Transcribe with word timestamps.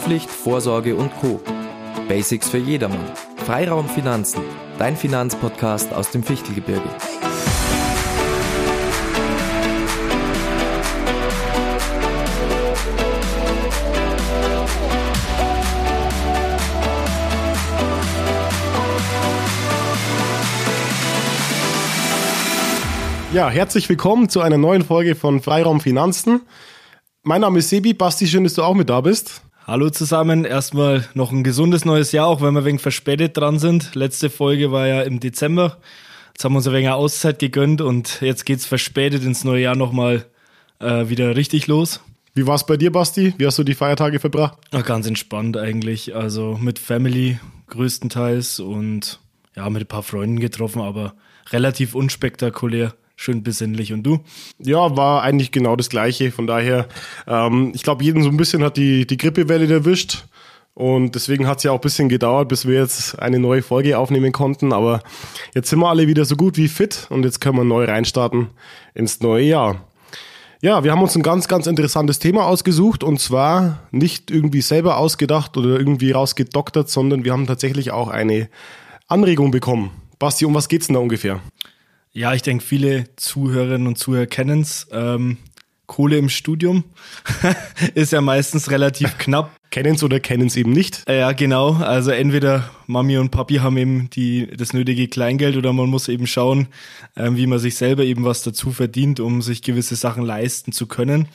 Schulpflicht, 0.00 0.30
Vorsorge 0.30 0.96
und 0.96 1.14
Co. 1.20 1.40
Basics 2.08 2.48
für 2.48 2.56
jedermann. 2.56 3.04
Freiraum 3.44 3.86
Finanzen, 3.86 4.40
dein 4.78 4.96
Finanzpodcast 4.96 5.92
aus 5.92 6.10
dem 6.10 6.22
Fichtelgebirge. 6.22 6.88
Ja, 23.34 23.50
herzlich 23.50 23.86
willkommen 23.90 24.30
zu 24.30 24.40
einer 24.40 24.56
neuen 24.56 24.82
Folge 24.82 25.14
von 25.14 25.42
Freiraum 25.42 25.80
Finanzen. 25.80 26.40
Mein 27.22 27.42
Name 27.42 27.58
ist 27.58 27.68
Sebi. 27.68 27.92
Basti, 27.92 28.26
schön, 28.26 28.44
dass 28.44 28.54
du 28.54 28.62
auch 28.62 28.74
mit 28.74 28.88
da 28.88 29.02
bist. 29.02 29.42
Hallo 29.66 29.90
zusammen. 29.90 30.44
Erstmal 30.44 31.06
noch 31.14 31.32
ein 31.32 31.44
gesundes 31.44 31.84
neues 31.84 32.12
Jahr, 32.12 32.26
auch 32.26 32.40
wenn 32.40 32.54
wir 32.54 32.64
wenig 32.64 32.80
verspätet 32.80 33.36
dran 33.36 33.58
sind. 33.58 33.94
Letzte 33.94 34.30
Folge 34.30 34.72
war 34.72 34.86
ja 34.86 35.02
im 35.02 35.20
Dezember. 35.20 35.76
Jetzt 36.32 36.44
haben 36.44 36.54
wir 36.54 36.56
uns 36.56 36.66
ein 36.66 36.72
wenig 36.72 36.88
Auszeit 36.88 37.38
gegönnt 37.38 37.82
und 37.82 38.22
jetzt 38.22 38.46
geht's 38.46 38.64
verspätet 38.64 39.22
ins 39.22 39.44
neue 39.44 39.62
Jahr 39.62 39.76
nochmal 39.76 40.24
äh, 40.80 41.08
wieder 41.08 41.36
richtig 41.36 41.66
los. 41.66 42.00
Wie 42.34 42.46
war's 42.46 42.64
bei 42.64 42.78
dir, 42.78 42.90
Basti? 42.90 43.34
Wie 43.36 43.46
hast 43.46 43.58
du 43.58 43.64
die 43.64 43.74
Feiertage 43.74 44.18
verbracht? 44.18 44.58
Ach, 44.70 44.84
ganz 44.84 45.06
entspannt 45.06 45.58
eigentlich. 45.58 46.16
Also 46.16 46.58
mit 46.60 46.78
Family 46.78 47.38
größtenteils 47.68 48.60
und 48.60 49.20
ja, 49.54 49.68
mit 49.68 49.82
ein 49.82 49.88
paar 49.88 50.02
Freunden 50.02 50.40
getroffen, 50.40 50.80
aber 50.80 51.14
relativ 51.50 51.94
unspektakulär 51.94 52.94
schön 53.20 53.42
besinnlich. 53.42 53.92
Und 53.92 54.02
du? 54.02 54.20
Ja, 54.58 54.96
war 54.96 55.22
eigentlich 55.22 55.52
genau 55.52 55.76
das 55.76 55.90
Gleiche. 55.90 56.32
Von 56.32 56.46
daher, 56.46 56.88
ähm, 57.26 57.72
ich 57.74 57.82
glaube, 57.82 58.02
jeden 58.02 58.22
so 58.22 58.30
ein 58.30 58.36
bisschen 58.36 58.64
hat 58.64 58.76
die, 58.76 59.06
die 59.06 59.18
Grippewelle 59.18 59.72
erwischt. 59.72 60.24
Und 60.72 61.14
deswegen 61.14 61.46
hat 61.46 61.58
es 61.58 61.64
ja 61.64 61.72
auch 61.72 61.78
ein 61.78 61.82
bisschen 61.82 62.08
gedauert, 62.08 62.48
bis 62.48 62.66
wir 62.66 62.80
jetzt 62.80 63.18
eine 63.18 63.38
neue 63.38 63.62
Folge 63.62 63.98
aufnehmen 63.98 64.32
konnten. 64.32 64.72
Aber 64.72 65.02
jetzt 65.54 65.68
sind 65.68 65.80
wir 65.80 65.90
alle 65.90 66.06
wieder 66.06 66.24
so 66.24 66.36
gut 66.36 66.56
wie 66.56 66.68
fit 66.68 67.06
und 67.10 67.24
jetzt 67.24 67.40
können 67.40 67.56
wir 67.56 67.64
neu 67.64 67.84
reinstarten 67.84 68.48
ins 68.94 69.20
neue 69.20 69.44
Jahr. 69.44 69.84
Ja, 70.62 70.84
wir 70.84 70.92
haben 70.92 71.02
uns 71.02 71.16
ein 71.16 71.22
ganz, 71.22 71.48
ganz 71.48 71.66
interessantes 71.66 72.18
Thema 72.18 72.46
ausgesucht 72.46 73.02
und 73.02 73.18
zwar 73.18 73.80
nicht 73.90 74.30
irgendwie 74.30 74.60
selber 74.60 74.96
ausgedacht 74.96 75.56
oder 75.56 75.78
irgendwie 75.78 76.12
rausgedoktert, 76.12 76.88
sondern 76.88 77.24
wir 77.24 77.32
haben 77.32 77.46
tatsächlich 77.46 77.92
auch 77.92 78.08
eine 78.08 78.48
Anregung 79.08 79.50
bekommen. 79.50 79.90
Basti, 80.18 80.44
um 80.44 80.54
was 80.54 80.68
geht's 80.68 80.86
denn 80.86 80.94
da 80.94 81.00
ungefähr? 81.00 81.40
Ja, 82.12 82.34
ich 82.34 82.42
denke, 82.42 82.64
viele 82.64 83.04
Zuhörerinnen 83.16 83.86
und 83.86 83.96
Zuhörer 83.96 84.26
kennen 84.26 84.62
es. 84.62 84.88
Ähm, 84.90 85.38
Kohle 85.86 86.18
im 86.18 86.28
Studium 86.28 86.84
ist 87.94 88.12
ja 88.12 88.20
meistens 88.20 88.70
relativ 88.70 89.18
knapp. 89.18 89.56
Kennen 89.70 89.94
es 89.94 90.02
oder 90.02 90.20
kennen 90.20 90.46
es 90.46 90.56
eben 90.56 90.72
nicht? 90.72 91.04
Ja, 91.08 91.32
genau. 91.32 91.74
Also 91.74 92.10
entweder 92.12 92.70
Mami 92.86 93.18
und 93.18 93.30
Papi 93.30 93.56
haben 93.56 93.76
eben 93.76 94.10
die, 94.10 94.48
das 94.56 94.72
nötige 94.72 95.08
Kleingeld 95.08 95.56
oder 95.56 95.72
man 95.72 95.88
muss 95.88 96.08
eben 96.08 96.26
schauen, 96.26 96.68
ähm, 97.16 97.36
wie 97.36 97.46
man 97.46 97.58
sich 97.58 97.76
selber 97.76 98.04
eben 98.04 98.24
was 98.24 98.42
dazu 98.42 98.72
verdient, 98.72 99.20
um 99.20 99.42
sich 99.42 99.62
gewisse 99.62 99.96
Sachen 99.96 100.24
leisten 100.24 100.72
zu 100.72 100.86
können. 100.86 101.28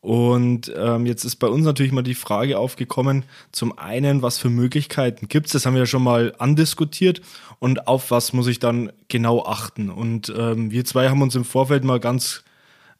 Und 0.00 0.72
ähm, 0.76 1.06
jetzt 1.06 1.24
ist 1.24 1.36
bei 1.36 1.48
uns 1.48 1.64
natürlich 1.64 1.92
mal 1.92 2.02
die 2.02 2.14
Frage 2.14 2.58
aufgekommen, 2.58 3.24
zum 3.50 3.76
einen, 3.78 4.22
was 4.22 4.38
für 4.38 4.48
Möglichkeiten 4.48 5.28
gibt 5.28 5.46
es, 5.46 5.52
das 5.52 5.66
haben 5.66 5.74
wir 5.74 5.80
ja 5.80 5.86
schon 5.86 6.04
mal 6.04 6.34
andiskutiert 6.38 7.20
und 7.58 7.88
auf 7.88 8.10
was 8.10 8.32
muss 8.32 8.46
ich 8.46 8.60
dann 8.60 8.92
genau 9.08 9.44
achten. 9.44 9.90
Und 9.90 10.32
ähm, 10.36 10.70
wir 10.70 10.84
zwei 10.84 11.08
haben 11.08 11.22
uns 11.22 11.34
im 11.34 11.44
Vorfeld 11.44 11.82
mal 11.82 11.98
ganz 11.98 12.44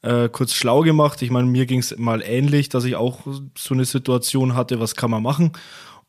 äh, 0.02 0.28
kurz 0.28 0.55
schlau 0.55 0.80
gemacht. 0.80 1.22
Ich 1.22 1.30
meine, 1.30 1.46
mir 1.46 1.66
ging 1.66 1.78
es 1.78 1.96
mal 1.96 2.22
ähnlich, 2.22 2.68
dass 2.68 2.84
ich 2.84 2.96
auch 2.96 3.20
so 3.56 3.74
eine 3.74 3.84
Situation 3.84 4.55
hatte, 4.55 4.80
was 4.80 4.96
kann 4.96 5.11
man 5.11 5.23
machen. 5.23 5.52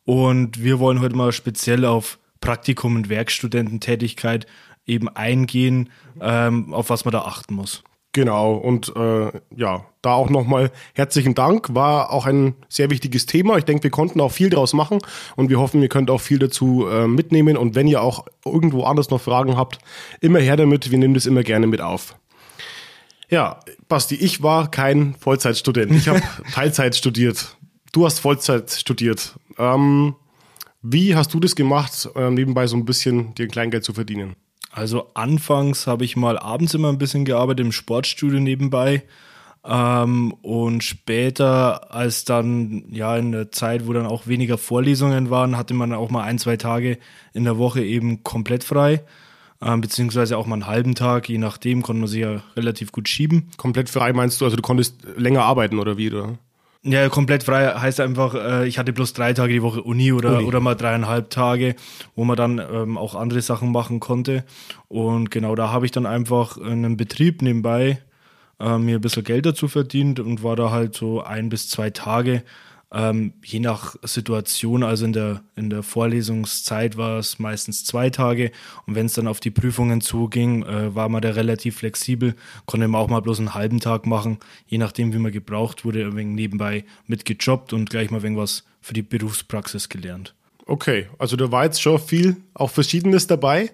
Und 0.04 0.62
wir 0.62 0.80
wollen 0.80 1.00
heute 1.00 1.14
mal 1.14 1.32
speziell 1.32 1.84
auf 1.84 2.18
Praktikum 2.40 2.96
und 2.96 3.08
Werkstudententätigkeit 3.08 4.46
eben 4.86 5.08
eingehen, 5.08 5.90
ähm, 6.20 6.74
auf 6.74 6.90
was 6.90 7.04
man 7.04 7.12
da 7.12 7.22
achten 7.22 7.54
muss. 7.54 7.84
Genau, 8.12 8.54
und 8.54 8.92
äh, 8.96 9.30
ja, 9.54 9.84
da 10.02 10.14
auch 10.14 10.30
nochmal 10.30 10.72
herzlichen 10.94 11.34
Dank. 11.36 11.72
War 11.74 12.10
auch 12.10 12.26
ein 12.26 12.54
sehr 12.68 12.90
wichtiges 12.90 13.26
Thema. 13.26 13.56
Ich 13.56 13.64
denke, 13.64 13.84
wir 13.84 13.90
konnten 13.90 14.20
auch 14.20 14.32
viel 14.32 14.50
draus 14.50 14.72
machen 14.72 14.98
und 15.36 15.48
wir 15.48 15.60
hoffen, 15.60 15.80
ihr 15.80 15.88
könnt 15.88 16.10
auch 16.10 16.20
viel 16.20 16.40
dazu 16.40 16.88
äh, 16.88 17.06
mitnehmen. 17.06 17.56
Und 17.56 17.76
wenn 17.76 17.86
ihr 17.86 18.02
auch 18.02 18.26
irgendwo 18.44 18.82
anders 18.82 19.10
noch 19.10 19.20
Fragen 19.20 19.56
habt, 19.56 19.78
immer 20.20 20.40
her 20.40 20.56
damit. 20.56 20.90
Wir 20.90 20.98
nehmen 20.98 21.14
das 21.14 21.26
immer 21.26 21.44
gerne 21.44 21.68
mit 21.68 21.80
auf. 21.80 22.16
Ja, 23.28 23.60
Basti, 23.88 24.16
ich 24.16 24.42
war 24.42 24.68
kein 24.72 25.14
Vollzeitstudent. 25.14 25.92
Ich 25.92 26.08
habe 26.08 26.20
Teilzeit 26.52 26.96
studiert. 26.96 27.56
Du 27.92 28.06
hast 28.06 28.18
Vollzeit 28.18 28.72
studiert. 28.72 29.36
Ähm, 29.56 30.16
wie 30.82 31.14
hast 31.14 31.32
du 31.32 31.38
das 31.38 31.54
gemacht, 31.54 32.08
äh, 32.16 32.30
nebenbei 32.30 32.66
so 32.66 32.76
ein 32.76 32.84
bisschen 32.84 33.34
dir 33.36 33.46
Kleingeld 33.46 33.84
zu 33.84 33.92
verdienen? 33.92 34.34
Also 34.70 35.10
anfangs 35.14 35.86
habe 35.86 36.04
ich 36.04 36.16
mal 36.16 36.38
abends 36.38 36.74
immer 36.74 36.88
ein 36.88 36.98
bisschen 36.98 37.24
gearbeitet 37.24 37.66
im 37.66 37.72
Sportstudio 37.72 38.40
nebenbei. 38.40 39.02
Ähm, 39.64 40.32
und 40.42 40.82
später, 40.82 41.92
als 41.92 42.24
dann, 42.24 42.84
ja, 42.90 43.16
in 43.16 43.32
der 43.32 43.52
Zeit, 43.52 43.86
wo 43.86 43.92
dann 43.92 44.06
auch 44.06 44.26
weniger 44.26 44.56
Vorlesungen 44.56 45.28
waren, 45.28 45.56
hatte 45.56 45.74
man 45.74 45.92
auch 45.92 46.10
mal 46.10 46.22
ein, 46.22 46.38
zwei 46.38 46.56
Tage 46.56 46.98
in 47.34 47.44
der 47.44 47.58
Woche 47.58 47.84
eben 47.84 48.22
komplett 48.22 48.64
frei. 48.64 49.02
Ähm, 49.62 49.82
beziehungsweise 49.82 50.38
auch 50.38 50.46
mal 50.46 50.54
einen 50.54 50.66
halben 50.66 50.94
Tag, 50.94 51.28
je 51.28 51.36
nachdem, 51.36 51.82
konnte 51.82 52.00
man 52.00 52.08
sich 52.08 52.20
ja 52.20 52.42
relativ 52.56 52.92
gut 52.92 53.08
schieben. 53.08 53.50
Komplett 53.58 53.90
frei 53.90 54.12
meinst 54.14 54.40
du, 54.40 54.46
also 54.46 54.56
du 54.56 54.62
konntest 54.62 55.02
länger 55.16 55.42
arbeiten 55.42 55.78
oder 55.78 55.98
wie, 55.98 56.10
oder? 56.10 56.38
Ja, 56.82 57.10
komplett 57.10 57.42
frei 57.42 57.66
heißt 57.66 58.00
einfach, 58.00 58.34
äh, 58.34 58.66
ich 58.66 58.78
hatte 58.78 58.92
bloß 58.94 59.12
drei 59.12 59.34
Tage 59.34 59.52
die 59.52 59.62
Woche 59.62 59.82
Uni 59.82 60.12
oder, 60.12 60.38
Uni. 60.38 60.44
oder 60.44 60.60
mal 60.60 60.74
dreieinhalb 60.74 61.28
Tage, 61.28 61.76
wo 62.14 62.24
man 62.24 62.36
dann 62.36 62.58
ähm, 62.58 62.96
auch 62.96 63.14
andere 63.14 63.42
Sachen 63.42 63.70
machen 63.70 64.00
konnte. 64.00 64.44
Und 64.88 65.30
genau 65.30 65.54
da 65.54 65.70
habe 65.70 65.84
ich 65.84 65.92
dann 65.92 66.06
einfach 66.06 66.56
einen 66.56 66.96
Betrieb 66.96 67.42
nebenbei 67.42 68.00
äh, 68.60 68.78
mir 68.78 68.96
ein 68.96 69.00
bisschen 69.00 69.24
Geld 69.24 69.46
dazu 69.46 69.68
verdient 69.68 70.20
und 70.20 70.42
war 70.42 70.56
da 70.56 70.70
halt 70.70 70.94
so 70.94 71.22
ein 71.22 71.48
bis 71.48 71.68
zwei 71.68 71.90
Tage 71.90 72.42
ähm, 72.92 73.34
je 73.44 73.60
nach 73.60 73.96
Situation, 74.02 74.82
also 74.82 75.04
in 75.04 75.12
der, 75.12 75.42
in 75.54 75.70
der 75.70 75.82
Vorlesungszeit 75.82 76.96
war 76.96 77.18
es 77.18 77.38
meistens 77.38 77.84
zwei 77.84 78.10
Tage 78.10 78.50
und 78.86 78.94
wenn 78.96 79.06
es 79.06 79.12
dann 79.12 79.28
auf 79.28 79.40
die 79.40 79.50
Prüfungen 79.50 80.00
zuging, 80.00 80.64
äh, 80.64 80.94
war 80.94 81.08
man 81.08 81.22
da 81.22 81.30
relativ 81.30 81.76
flexibel, 81.78 82.34
konnte 82.66 82.88
man 82.88 83.00
auch 83.00 83.08
mal 83.08 83.20
bloß 83.20 83.38
einen 83.38 83.54
halben 83.54 83.80
Tag 83.80 84.06
machen, 84.06 84.38
je 84.66 84.78
nachdem, 84.78 85.12
wie 85.12 85.18
man 85.18 85.32
gebraucht 85.32 85.84
wurde, 85.84 86.04
ein 86.06 86.34
nebenbei 86.34 86.84
mitgejobbt 87.06 87.72
und 87.72 87.90
gleich 87.90 88.10
mal 88.10 88.22
irgendwas 88.22 88.64
für 88.80 88.94
die 88.94 89.02
Berufspraxis 89.02 89.88
gelernt. 89.88 90.34
Okay, 90.66 91.08
also 91.18 91.36
da 91.36 91.50
war 91.50 91.64
jetzt 91.64 91.82
schon 91.82 91.98
viel, 91.98 92.36
auch 92.54 92.70
Verschiedenes 92.70 93.26
dabei, 93.26 93.70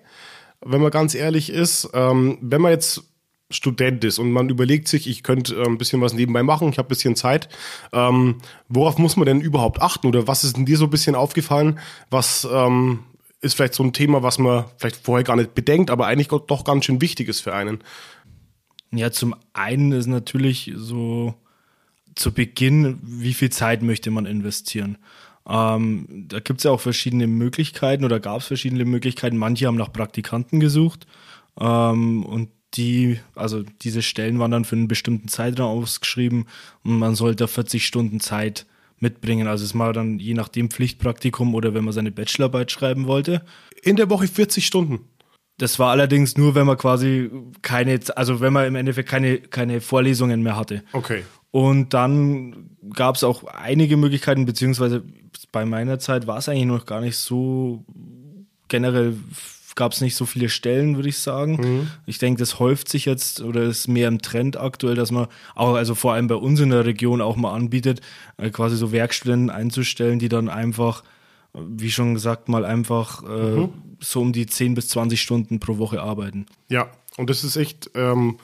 wenn 0.65 0.81
man 0.81 0.91
ganz 0.91 1.15
ehrlich 1.15 1.51
ist. 1.51 1.89
Ähm, 1.95 2.39
wenn 2.41 2.61
man 2.61 2.73
jetzt 2.73 3.05
Student 3.51 4.03
ist 4.05 4.19
und 4.19 4.33
man 4.33 4.49
überlegt 4.49 4.89
sich, 4.89 5.09
ich 5.09 5.23
könnte 5.23 5.55
äh, 5.55 5.65
ein 5.65 5.79
bisschen 5.79 6.01
was 6.01 6.15
nebenbei 6.15 6.43
machen, 6.43 6.69
ich 6.69 6.79
habe 6.79 6.87
ein 6.87 6.89
bisschen 6.89 7.17
Zeit. 7.17 7.49
Ähm, 7.93 8.37
worauf 8.69 8.99
muss 8.99 9.17
man 9.17 9.27
denn 9.27 9.41
überhaupt 9.41 9.81
achten 9.81 10.07
oder 10.09 10.27
was 10.27 10.45
ist 10.45 10.57
denn 10.57 10.67
dir 10.67 10.77
so 10.77 10.85
ein 10.85 10.91
bisschen 10.91 11.15
aufgefallen? 11.15 11.79
Was 12.11 12.47
ähm, 12.51 13.01
ist 13.41 13.55
vielleicht 13.55 13.75
so 13.75 13.85
ein 13.85 13.93
Thema, 13.93 14.23
was 14.23 14.39
man 14.39 14.65
vielleicht 14.79 14.97
vorher 14.97 15.25
gar 15.25 15.37
nicht 15.37 15.55
bedenkt, 15.55 15.91
aber 15.91 16.07
eigentlich 16.07 16.29
doch 16.29 16.65
ganz 16.65 16.85
schön 16.85 17.01
wichtig 17.01 17.29
ist 17.29 17.41
für 17.41 17.55
einen? 17.55 17.79
Ja, 18.93 19.13
zum 19.13 19.35
einen 19.53 19.93
ist 19.93 20.07
natürlich 20.07 20.73
so 20.75 21.35
zu 22.15 22.33
Beginn, 22.33 22.99
wie 23.03 23.35
viel 23.35 23.51
Zeit 23.51 23.83
möchte 23.83 24.11
man 24.11 24.27
investieren? 24.27 24.99
Ähm, 25.49 26.27
da 26.29 26.41
gibt 26.41 26.61
es 26.61 26.65
ja 26.65 26.73
auch 26.73 26.81
verschiedene 26.81 27.29
Möglichkeiten 27.29 28.05
oder 28.05 28.19
gab 28.19 28.41
es 28.41 28.47
verschiedene 28.47 28.85
Möglichkeiten. 28.85 29.37
Manche 29.37 29.67
haben 29.67 29.77
nach 29.77 29.93
Praktikanten 29.93 30.59
gesucht 30.59 31.07
ähm, 31.61 32.25
und 32.25 32.49
die, 32.75 33.19
also 33.35 33.63
diese 33.83 34.03
Stellen 34.03 34.39
waren 34.39 34.51
dann 34.51 34.65
für 34.65 34.77
einen 34.77 34.89
bestimmten 34.89 35.29
Zeitraum 35.29 35.83
ausgeschrieben 35.83 36.47
und 36.85 36.99
man 36.99 37.15
sollte 37.15 37.49
40 37.49 37.87
Stunden 37.87 38.21
Zeit 38.21 38.67
mitbringen. 38.99 39.47
Also 39.47 39.65
es 39.65 39.77
war 39.79 39.93
dann 39.93 40.19
je 40.19 40.35
nachdem 40.35 40.71
Pflichtpraktikum 40.71 41.55
oder 41.55 41.75
wenn 41.75 41.85
man 41.85 41.93
seine 41.93 42.13
Bachelorarbeit 42.13 42.71
schreiben 42.71 43.07
wollte. 43.07 43.45
In 43.83 43.97
der 43.97 44.11
Woche 44.11 44.27
40 44.27 44.67
Stunden. 44.67 45.01
Das 45.59 45.79
war 45.79 45.91
allerdings 45.91 46.37
nur, 46.37 46.55
wenn 46.55 46.67
man 46.67 46.77
quasi 46.77 47.31
keine, 47.63 47.99
also 48.15 48.41
wenn 48.41 48.53
man 48.53 48.67
im 48.67 48.75
Endeffekt 48.75 49.09
keine, 49.09 49.39
keine 49.39 49.81
Vorlesungen 49.81 50.43
mehr 50.43 50.57
hatte. 50.57 50.83
Okay. 50.93 51.25
Und 51.51 51.95
dann 51.95 52.71
gab 52.95 53.17
es 53.17 53.25
auch 53.25 53.45
einige 53.45 53.97
Möglichkeiten, 53.97 54.45
beziehungsweise 54.45 55.03
bei 55.53 55.65
meiner 55.65 55.99
Zeit 55.99 56.27
war 56.27 56.37
es 56.37 56.49
eigentlich 56.49 56.67
noch 56.67 56.85
gar 56.85 57.01
nicht 57.01 57.17
so 57.17 57.85
generell 58.69 59.17
gab 59.77 59.93
es 59.93 60.01
nicht 60.01 60.17
so 60.17 60.27
viele 60.27 60.49
Stellen, 60.49 60.97
würde 60.97 61.09
ich 61.09 61.19
sagen. 61.19 61.57
Mhm. 61.61 61.91
Ich 62.07 62.19
denke, 62.19 62.41
das 62.41 62.59
häuft 62.59 62.89
sich 62.89 63.05
jetzt 63.05 63.41
oder 63.41 63.63
ist 63.63 63.87
mehr 63.87 64.09
im 64.09 64.21
Trend 64.21 64.57
aktuell, 64.57 64.97
dass 64.97 65.13
man 65.13 65.29
auch, 65.55 65.75
also 65.75 65.95
vor 65.95 66.15
allem 66.15 66.27
bei 66.27 66.35
uns 66.35 66.59
in 66.59 66.71
der 66.71 66.85
Region 66.85 67.21
auch 67.21 67.37
mal 67.37 67.55
anbietet, 67.55 68.01
äh, 68.39 68.51
quasi 68.51 68.77
so 68.77 68.91
Werkstudenten 68.91 69.51
einzustellen, 69.51 70.19
die 70.19 70.29
dann 70.29 70.49
einfach, 70.49 71.05
wie 71.55 71.91
schon 71.91 72.15
gesagt, 72.15 72.49
mal 72.49 72.65
einfach 72.65 73.23
äh, 73.23 73.27
mhm. 73.27 73.69
so 74.01 74.21
um 74.21 74.33
die 74.33 74.47
10 74.47 74.75
bis 74.75 74.89
20 74.89 75.21
Stunden 75.21 75.61
pro 75.61 75.79
Woche 75.79 76.03
arbeiten. 76.03 76.47
Ja, 76.69 76.89
und 77.17 77.31
das 77.31 77.45
ist 77.45 77.57
echt 77.57 77.91
ähm, 77.95 78.39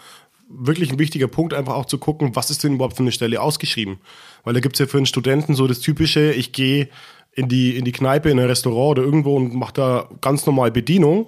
wirklich 0.49 0.93
ein 0.93 0.99
wichtiger 0.99 1.29
Punkt, 1.29 1.55
einfach 1.55 1.75
auch 1.75 1.87
zu 1.87 1.99
gucken, 1.99 2.37
was 2.37 2.51
ist 2.51 2.63
denn 2.63 2.75
überhaupt 2.75 2.97
für 2.97 3.03
eine 3.03 3.13
Stelle 3.13 3.41
ausgeschrieben. 3.41 3.99
Weil 4.45 4.55
da 4.55 4.61
gibt's 4.61 4.79
ja 4.79 4.87
für 4.87 4.99
einen 4.99 5.07
Studenten 5.07 5.55
so 5.55 5.67
das 5.67 5.81
typische, 5.81 6.33
ich 6.33 6.53
gehe 6.53 6.89
in 7.35 7.49
die, 7.49 7.77
in 7.77 7.85
die 7.85 7.93
Kneipe, 7.93 8.31
in 8.31 8.39
ein 8.39 8.47
Restaurant 8.47 8.99
oder 8.99 9.03
irgendwo 9.03 9.37
und 9.37 9.55
mache 9.55 9.73
da 9.75 10.09
ganz 10.21 10.47
normal 10.47 10.71
Bedienung. 10.71 11.27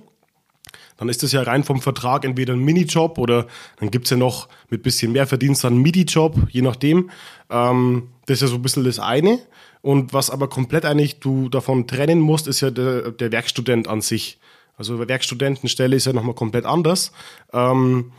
Dann 0.97 1.09
ist 1.09 1.23
das 1.23 1.33
ja 1.33 1.43
rein 1.43 1.65
vom 1.65 1.81
Vertrag 1.81 2.25
entweder 2.25 2.53
ein 2.53 2.61
Minijob 2.61 3.19
oder 3.19 3.47
dann 3.81 3.91
gibt's 3.91 4.11
ja 4.11 4.17
noch 4.17 4.49
mit 4.71 4.83
bisschen 4.83 5.13
mehr 5.13 5.27
Verdienst 5.27 5.65
dann 5.65 5.75
einen 5.75 5.83
Midi-Job, 5.83 6.37
je 6.51 6.63
nachdem. 6.63 7.11
Ähm, 7.51 8.11
das 8.27 8.37
ist 8.37 8.43
ja 8.43 8.49
so 8.49 8.57
ein 8.57 8.63
bisschen 8.63 8.85
das 8.85 9.01
eine. 9.01 9.41
Und 9.83 10.13
was 10.13 10.31
aber 10.31 10.49
komplett 10.49 10.85
eigentlich 10.85 11.21
du 11.21 11.49
davon 11.49 11.87
trennen 11.87 12.21
musst, 12.21 12.47
ist 12.47 12.61
ja 12.61 12.71
der, 12.71 13.11
der 13.11 13.33
Werkstudent 13.33 13.89
an 13.89 14.01
sich. 14.01 14.39
Also 14.77 15.07
Werkstudentenstelle 15.07 15.97
ist 15.97 16.07
ja 16.07 16.13
nochmal 16.13 16.35
komplett 16.35 16.65
anders. 16.65 17.13
Ähm, 17.53 18.13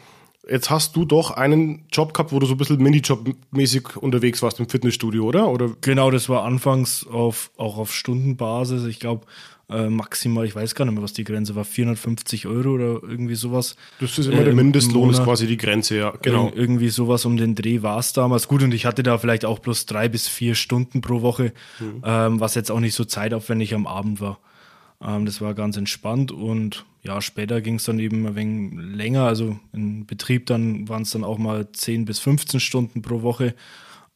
jetzt 0.49 0.69
hast 0.69 0.95
du 0.95 1.05
doch 1.05 1.31
einen 1.31 1.85
Job 1.91 2.13
gehabt, 2.13 2.31
wo 2.31 2.39
du 2.39 2.45
so 2.45 2.53
ein 2.53 2.57
bisschen 2.57 2.81
Minijob-mäßig 2.81 3.97
unterwegs 3.97 4.41
warst 4.41 4.59
im 4.59 4.69
Fitnessstudio, 4.69 5.23
oder? 5.23 5.49
oder? 5.49 5.71
Genau, 5.81 6.11
das 6.11 6.29
war 6.29 6.43
anfangs 6.43 7.05
auf, 7.07 7.51
auch 7.57 7.77
auf 7.77 7.93
Stundenbasis. 7.93 8.85
Ich 8.85 8.99
glaube, 8.99 9.25
äh, 9.69 9.89
maximal, 9.89 10.45
ich 10.45 10.55
weiß 10.55 10.75
gar 10.75 10.85
nicht 10.85 10.93
mehr, 10.93 11.03
was 11.03 11.13
die 11.13 11.23
Grenze 11.23 11.55
war, 11.55 11.65
450 11.65 12.45
Euro 12.45 12.69
oder 12.71 12.85
irgendwie 13.01 13.35
sowas. 13.35 13.75
Das 13.99 14.17
ist 14.19 14.27
immer 14.27 14.41
äh, 14.41 14.45
der 14.45 14.53
Mindestlohn, 14.53 15.09
ist 15.09 15.23
quasi 15.23 15.47
die 15.47 15.57
Grenze, 15.57 15.97
ja, 15.97 16.13
genau. 16.21 16.49
Ir 16.49 16.57
irgendwie 16.57 16.89
sowas 16.89 17.25
um 17.25 17.37
den 17.37 17.55
Dreh 17.55 17.81
war 17.81 17.97
es 17.97 18.13
damals. 18.13 18.47
Gut, 18.47 18.61
und 18.61 18.73
ich 18.73 18.85
hatte 18.85 19.01
da 19.01 19.17
vielleicht 19.17 19.45
auch 19.45 19.59
bloß 19.59 19.87
drei 19.87 20.07
bis 20.07 20.27
vier 20.27 20.53
Stunden 20.53 21.01
pro 21.01 21.21
Woche, 21.21 21.53
mhm. 21.79 22.03
ähm, 22.05 22.39
was 22.39 22.53
jetzt 22.55 22.69
auch 22.69 22.79
nicht 22.79 22.93
so 22.93 23.05
zeitaufwendig 23.05 23.73
am 23.73 23.87
Abend 23.87 24.21
war. 24.21 24.39
Ähm, 25.01 25.25
das 25.25 25.41
war 25.41 25.55
ganz 25.55 25.77
entspannt 25.77 26.31
und 26.31 26.85
ja, 27.05 27.21
später 27.21 27.61
ging 27.61 27.75
es 27.75 27.85
dann 27.85 27.99
eben 27.99 28.25
ein 28.25 28.35
wenig 28.35 28.95
länger. 28.95 29.23
Also 29.23 29.59
im 29.73 30.05
Betrieb 30.05 30.47
dann 30.47 30.89
waren 30.89 31.03
es 31.03 31.11
dann 31.11 31.23
auch 31.23 31.37
mal 31.37 31.71
10 31.71 32.05
bis 32.05 32.19
15 32.19 32.59
Stunden 32.59 33.01
pro 33.01 33.21
Woche. 33.21 33.53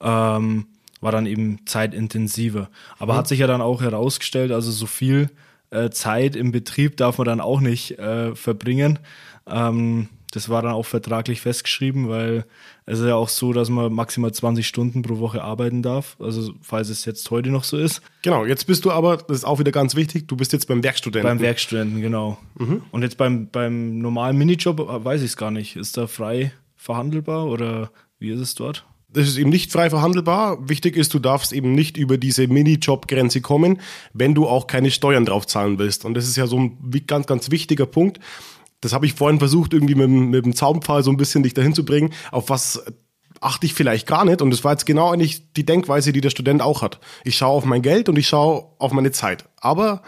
Ähm, 0.02 0.66
war 1.02 1.12
dann 1.12 1.26
eben 1.26 1.66
zeitintensiver. 1.66 2.70
Aber 2.98 3.14
mhm. 3.14 3.18
hat 3.18 3.28
sich 3.28 3.40
ja 3.40 3.48
dann 3.48 3.62
auch 3.62 3.82
herausgestellt, 3.82 4.52
also 4.52 4.72
so 4.72 4.86
viel 4.86 5.30
äh, 5.70 5.90
Zeit 5.92 6.36
im 6.36 6.52
Betrieb 6.52 6.98
darf 6.98 7.20
man 7.20 7.26
dann 7.26 7.42
auch 7.42 7.62
nicht 7.62 8.00
äh, 8.00 8.36
verbringen. 8.36 9.00
Ähm, 9.48 10.10
das 10.32 10.48
war 10.48 10.62
dann 10.62 10.74
auch 10.74 10.86
vertraglich 10.86 11.42
festgeschrieben, 11.42 12.08
weil 12.08 12.46
es 12.86 13.00
ist 13.00 13.06
ja 13.06 13.16
auch 13.16 13.30
so, 13.30 13.52
dass 13.52 13.70
man 13.70 13.92
maximal 13.92 14.32
20 14.32 14.68
Stunden 14.68 15.02
pro 15.02 15.18
Woche 15.18 15.44
arbeiten 15.44 15.82
darf. 15.82 16.18
Also 16.20 16.54
falls 16.62 16.90
es 16.90 17.06
jetzt 17.06 17.30
heute 17.32 17.50
noch 17.50 17.64
so 17.64 17.78
ist. 17.78 18.02
Genau, 18.22 18.46
jetzt 18.46 18.68
bist 18.68 18.86
du 18.86 18.92
aber, 18.92 19.18
das 19.18 19.38
ist 19.38 19.46
auch 19.46 19.60
wieder 19.60 19.72
ganz 19.72 19.96
wichtig, 19.96 20.28
du 20.28 20.36
bist 20.36 20.54
jetzt 20.54 20.68
beim 20.68 20.84
Werkstudenten. 20.84 21.28
Beim 21.28 21.40
Werkstudenten, 21.40 22.02
genau. 22.02 22.38
Mhm. 22.58 22.84
Und 22.92 23.02
jetzt 23.02 23.18
beim, 23.18 23.50
beim 23.50 23.98
normalen 24.00 24.38
Minijob 24.38 24.80
äh, 24.80 25.04
weiß 25.04 25.22
ich 25.22 25.28
es 25.28 25.38
gar 25.38 25.52
nicht. 25.52 25.76
Ist 25.76 25.98
da 25.98 26.06
frei 26.06 26.52
verhandelbar 26.76 27.48
oder 27.48 27.92
wie 28.20 28.30
ist 28.30 28.40
es 28.40 28.54
dort? 28.54 28.86
Das 29.12 29.28
ist 29.28 29.38
eben 29.38 29.50
nicht 29.50 29.72
frei 29.72 29.90
verhandelbar. 29.90 30.70
Wichtig 30.70 30.96
ist, 30.96 31.16
du 31.16 31.20
darfst 31.20 31.52
eben 31.52 31.72
nicht 31.72 31.98
über 31.98 32.20
diese 32.20 32.48
Minijob-Grenze 32.48 33.42
kommen, 33.42 33.82
wenn 34.14 34.36
du 34.36 34.48
auch 34.48 34.68
keine 34.68 34.92
Steuern 34.92 35.26
drauf 35.26 35.48
zahlen 35.48 35.80
willst. 35.80 36.06
Und 36.06 36.14
das 36.14 36.28
ist 36.28 36.38
ja 36.38 36.46
so 36.46 36.60
ein 36.60 36.78
ganz, 37.08 37.26
ganz 37.26 37.50
wichtiger 37.50 37.88
Punkt 37.88 38.20
das 38.82 38.94
habe 38.94 39.06
ich 39.06 39.14
vorhin 39.14 39.40
versucht, 39.40 39.74
irgendwie 39.74 39.96
mit, 39.96 40.10
mit 40.10 40.46
dem 40.46 40.56
Zaunpfahl 40.56 41.04
so 41.04 41.12
ein 41.12 41.18
bisschen 41.18 41.44
dich 41.44 41.54
dahin 41.54 41.74
zu 41.74 41.86
bringen, 41.86 42.14
auf 42.32 42.50
was 42.50 42.84
achte 43.42 43.66
ich 43.66 43.74
vielleicht 43.74 44.08
gar 44.08 44.26
nicht. 44.26 44.42
Und 44.42 44.52
das 44.52 44.64
war 44.64 44.72
jetzt 44.72 44.86
genau 44.86 45.12
eigentlich 45.12 45.54
die 45.54 45.66
Denkweise, 45.66 46.12
die 46.14 46.22
der 46.22 46.30
Student 46.30 46.62
auch 46.62 46.82
hat. 46.82 47.00
Ich 47.24 47.38
schaue 47.38 47.56
auf 47.56 47.66
mein 47.66 47.82
Geld 47.82 48.10
und 48.10 48.18
ich 48.18 48.28
schaue 48.28 48.66
auf 48.80 48.92
meine 48.92 49.12
Zeit. 49.12 49.46
Aber 49.60 50.02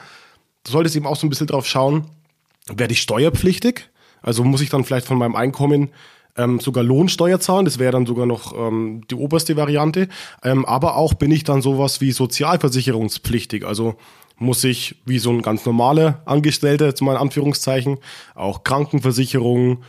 du 0.64 0.72
solltest 0.72 0.96
eben 0.96 1.06
auch 1.06 1.16
so 1.16 1.26
ein 1.26 1.30
bisschen 1.30 1.48
drauf 1.48 1.66
schauen, 1.66 2.08
werde 2.68 2.94
ich 2.94 3.02
steuerpflichtig? 3.02 3.90
Also 4.22 4.44
muss 4.44 4.62
ich 4.62 4.70
dann 4.70 4.84
vielleicht 4.84 5.08
von 5.08 5.18
meinem 5.18 5.36
Einkommen 5.36 5.90
ähm, 6.38 6.60
sogar 6.60 6.84
Lohnsteuer 6.84 7.40
zahlen, 7.40 7.66
das 7.66 7.80
wäre 7.80 7.92
dann 7.92 8.06
sogar 8.06 8.26
noch 8.26 8.54
ähm, 8.56 9.02
die 9.10 9.16
oberste 9.16 9.58
Variante. 9.58 10.08
Ähm, 10.44 10.66
aber 10.66 10.96
auch 10.96 11.14
bin 11.14 11.32
ich 11.32 11.44
dann 11.44 11.62
sowas 11.62 12.02
wie 12.02 12.12
sozialversicherungspflichtig. 12.12 13.66
Also 13.66 13.96
muss 14.42 14.64
ich 14.64 14.96
wie 15.06 15.20
so 15.20 15.30
ein 15.30 15.42
ganz 15.42 15.66
normaler 15.66 16.22
Angestellter, 16.26 16.94
mal 17.02 17.14
in 17.14 17.22
Anführungszeichen, 17.22 18.00
auch 18.34 18.64
Krankenversicherung, 18.64 19.84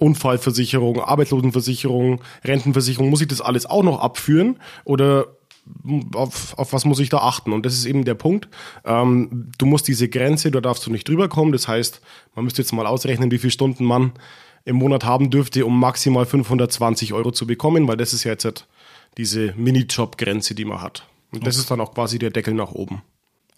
Unfallversicherung, 0.00 1.00
Arbeitslosenversicherung, 1.00 2.20
Rentenversicherung, 2.44 3.08
muss 3.08 3.20
ich 3.20 3.28
das 3.28 3.40
alles 3.40 3.66
auch 3.66 3.84
noch 3.84 4.00
abführen 4.00 4.58
oder 4.84 5.28
auf, 6.14 6.58
auf 6.58 6.72
was 6.72 6.84
muss 6.84 6.98
ich 6.98 7.08
da 7.08 7.18
achten? 7.18 7.52
Und 7.52 7.64
das 7.64 7.74
ist 7.74 7.86
eben 7.86 8.04
der 8.04 8.14
Punkt. 8.14 8.48
Ähm, 8.84 9.50
du 9.56 9.66
musst 9.66 9.86
diese 9.86 10.08
Grenze, 10.08 10.50
da 10.50 10.60
darfst 10.60 10.84
du 10.86 10.90
nicht 10.90 11.08
drüber 11.08 11.28
kommen. 11.28 11.52
Das 11.52 11.68
heißt, 11.68 12.00
man 12.34 12.44
müsste 12.44 12.62
jetzt 12.62 12.72
mal 12.72 12.86
ausrechnen, 12.86 13.30
wie 13.30 13.38
viele 13.38 13.52
Stunden 13.52 13.84
man 13.84 14.12
im 14.64 14.76
Monat 14.76 15.04
haben 15.04 15.30
dürfte, 15.30 15.64
um 15.64 15.78
maximal 15.78 16.26
520 16.26 17.12
Euro 17.12 17.30
zu 17.30 17.46
bekommen, 17.46 17.86
weil 17.86 17.96
das 17.96 18.12
ist 18.12 18.24
ja 18.24 18.32
jetzt 18.32 18.66
diese 19.16 19.54
Minijob-Grenze, 19.56 20.54
die 20.54 20.64
man 20.64 20.82
hat. 20.82 21.06
Und 21.32 21.46
das 21.46 21.56
ist 21.56 21.70
dann 21.70 21.80
auch 21.80 21.94
quasi 21.94 22.18
der 22.18 22.30
Deckel 22.30 22.54
nach 22.54 22.72
oben. 22.72 23.02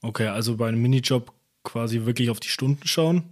Okay, 0.06 0.28
also 0.28 0.56
bei 0.56 0.68
einem 0.68 0.80
Minijob 0.80 1.32
quasi 1.64 2.06
wirklich 2.06 2.30
auf 2.30 2.38
die 2.38 2.48
Stunden 2.48 2.86
schauen. 2.86 3.24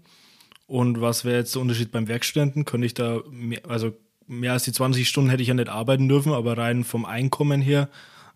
Und 0.66 1.00
was 1.00 1.24
wäre 1.24 1.36
jetzt 1.36 1.54
der 1.54 1.62
Unterschied 1.62 1.92
beim 1.92 2.08
Werkstudenten? 2.08 2.64
Könnte 2.64 2.86
ich 2.86 2.94
da, 2.94 3.20
mehr, 3.30 3.60
also 3.68 3.92
mehr 4.26 4.54
als 4.54 4.64
die 4.64 4.72
20 4.72 5.08
Stunden 5.08 5.30
hätte 5.30 5.42
ich 5.42 5.48
ja 5.48 5.54
nicht 5.54 5.68
arbeiten 5.68 6.08
dürfen, 6.08 6.32
aber 6.32 6.58
rein 6.58 6.82
vom 6.82 7.04
Einkommen 7.04 7.62
her 7.62 7.88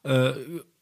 äh, 0.05 0.33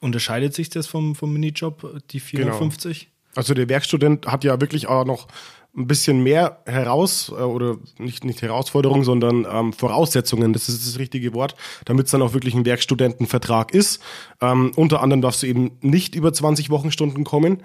unterscheidet 0.00 0.54
sich 0.54 0.68
das 0.68 0.86
vom, 0.86 1.14
vom 1.14 1.32
Minijob, 1.32 2.02
die 2.10 2.20
450? 2.20 3.00
Genau. 3.00 3.12
Also 3.36 3.54
der 3.54 3.70
Werkstudent 3.70 4.26
hat 4.26 4.44
ja 4.44 4.60
wirklich 4.60 4.86
auch 4.86 5.06
noch 5.06 5.28
ein 5.76 5.86
bisschen 5.86 6.22
mehr 6.22 6.62
heraus 6.66 7.30
äh, 7.30 7.42
oder 7.42 7.76
nicht 7.98 8.24
nicht 8.24 8.42
Herausforderungen, 8.42 9.04
sondern 9.04 9.46
ähm, 9.50 9.72
Voraussetzungen, 9.72 10.52
das 10.52 10.68
ist 10.68 10.86
das 10.86 10.98
richtige 10.98 11.34
Wort, 11.34 11.54
damit 11.84 12.06
es 12.06 12.12
dann 12.12 12.22
auch 12.22 12.32
wirklich 12.32 12.54
ein 12.54 12.64
Werkstudentenvertrag 12.64 13.74
ist. 13.74 14.00
Ähm, 14.40 14.72
unter 14.76 15.02
anderem 15.02 15.20
darfst 15.20 15.42
du 15.42 15.46
eben 15.46 15.72
nicht 15.80 16.14
über 16.14 16.32
20 16.32 16.70
Wochenstunden 16.70 17.24
kommen. 17.24 17.62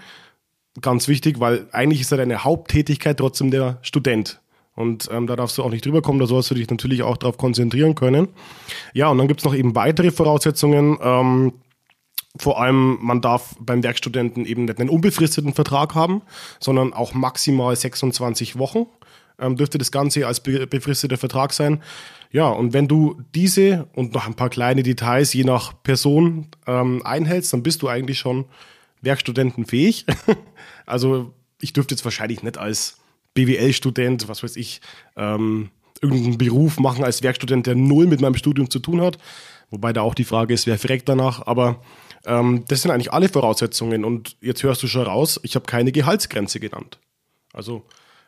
Ganz 0.82 1.08
wichtig, 1.08 1.40
weil 1.40 1.68
eigentlich 1.72 2.02
ist 2.02 2.12
ja 2.12 2.18
deine 2.18 2.44
Haupttätigkeit 2.44 3.18
trotzdem 3.18 3.52
der 3.52 3.80
Student. 3.82 4.42
Und 4.74 5.10
ähm, 5.12 5.28
da 5.28 5.36
darfst 5.36 5.58
du 5.58 5.64
auch 5.64 5.70
nicht 5.70 5.86
drüber 5.86 6.02
kommen, 6.02 6.20
da 6.20 6.28
sollst 6.28 6.50
du 6.50 6.56
dich 6.56 6.70
natürlich 6.70 7.04
auch 7.04 7.18
darauf 7.18 7.38
konzentrieren 7.38 7.94
können. 7.94 8.30
Ja, 8.94 9.10
und 9.10 9.18
dann 9.18 9.28
gibt's 9.28 9.44
noch 9.44 9.54
eben 9.54 9.76
weitere 9.76 10.12
Voraussetzungen. 10.12 10.98
Ähm, 11.02 11.54
vor 12.38 12.62
allem, 12.62 12.98
man 13.02 13.22
darf 13.22 13.56
beim 13.60 13.84
Werkstudenten 13.84 14.46
eben 14.46 14.66
nicht 14.66 14.80
einen 14.80 14.90
unbefristeten 14.90 15.54
Vertrag 15.54 15.96
haben, 15.96 16.22
sondern 16.60 16.94
auch 16.94 17.14
maximal 17.14 17.76
26 17.76 18.58
Wochen 18.58 18.86
ähm, 19.42 19.58
dürfte 19.58 19.78
das 19.78 19.92
Ganze 19.92 20.28
als 20.28 20.40
be 20.40 20.66
befristeter 20.68 21.18
Vertrag 21.18 21.52
sein. 21.52 21.82
Ja, 22.32 22.48
und 22.48 22.74
wenn 22.74 22.88
du 22.88 23.22
diese 23.36 23.88
und 23.94 24.14
noch 24.14 24.28
ein 24.28 24.36
paar 24.36 24.50
kleine 24.50 24.84
Details 24.84 25.34
je 25.34 25.44
nach 25.44 25.74
Person 25.84 26.48
ähm, 26.68 27.02
einhältst, 27.04 27.52
dann 27.52 27.64
bist 27.64 27.82
du 27.82 27.90
eigentlich 27.90 28.20
schon 28.20 28.46
werkstudentenfähig. 29.02 30.06
also 30.86 31.34
ich 31.60 31.74
dürfte 31.74 31.96
jetzt 31.96 32.06
wahrscheinlich 32.06 32.44
nicht 32.44 32.58
als 32.58 32.98
BWL-Student, 33.34 34.28
was 34.28 34.44
weiß 34.44 34.56
ich, 34.56 34.82
ähm, 35.18 35.70
irgendeinen 36.02 36.38
Beruf 36.38 36.80
machen 36.80 37.04
als 37.04 37.22
Werkstudent, 37.22 37.68
der 37.68 37.76
null 37.76 38.08
mit 38.08 38.22
meinem 38.22 38.36
Studium 38.36 38.70
zu 38.70 38.80
tun 38.80 39.02
hat. 39.02 39.18
Wobei 39.70 39.94
da 39.94 40.02
auch 40.02 40.16
die 40.16 40.24
Frage 40.24 40.54
ist, 40.54 40.68
wer 40.68 40.78
fragt 40.78 41.08
danach. 41.08 41.46
Aber 41.46 41.82
ähm, 42.26 42.66
das 42.68 42.82
sind 42.82 42.92
eigentlich 42.92 43.14
alle 43.14 43.30
Voraussetzungen. 43.30 44.06
Und 44.06 44.38
jetzt 44.42 44.64
hörst 44.64 44.84
du 44.84 44.88
schon 44.88 45.04
raus, 45.04 45.40
ich 45.44 45.56
habe 45.56 45.66
keine 45.66 45.92
Gehaltsgrenze 45.92 46.60
genannt. 46.60 47.00
Also 47.54 47.86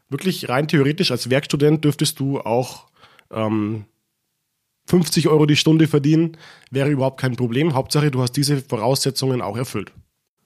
wirklich 0.10 0.50
rein 0.50 0.68
theoretisch 0.68 1.12
als 1.12 1.30
Werkstudent 1.30 1.84
dürftest 1.84 2.20
du 2.20 2.40
auch 2.42 2.88
ähm, 3.32 3.86
50 4.88 5.28
Euro 5.30 5.46
die 5.46 5.56
Stunde 5.56 5.88
verdienen, 5.88 6.38
wäre 6.70 6.90
überhaupt 6.90 7.20
kein 7.20 7.36
Problem. 7.36 7.74
Hauptsache, 7.74 8.12
du 8.12 8.22
hast 8.22 8.34
diese 8.34 8.62
Voraussetzungen 8.62 9.42
auch 9.42 9.58
erfüllt. 9.58 9.92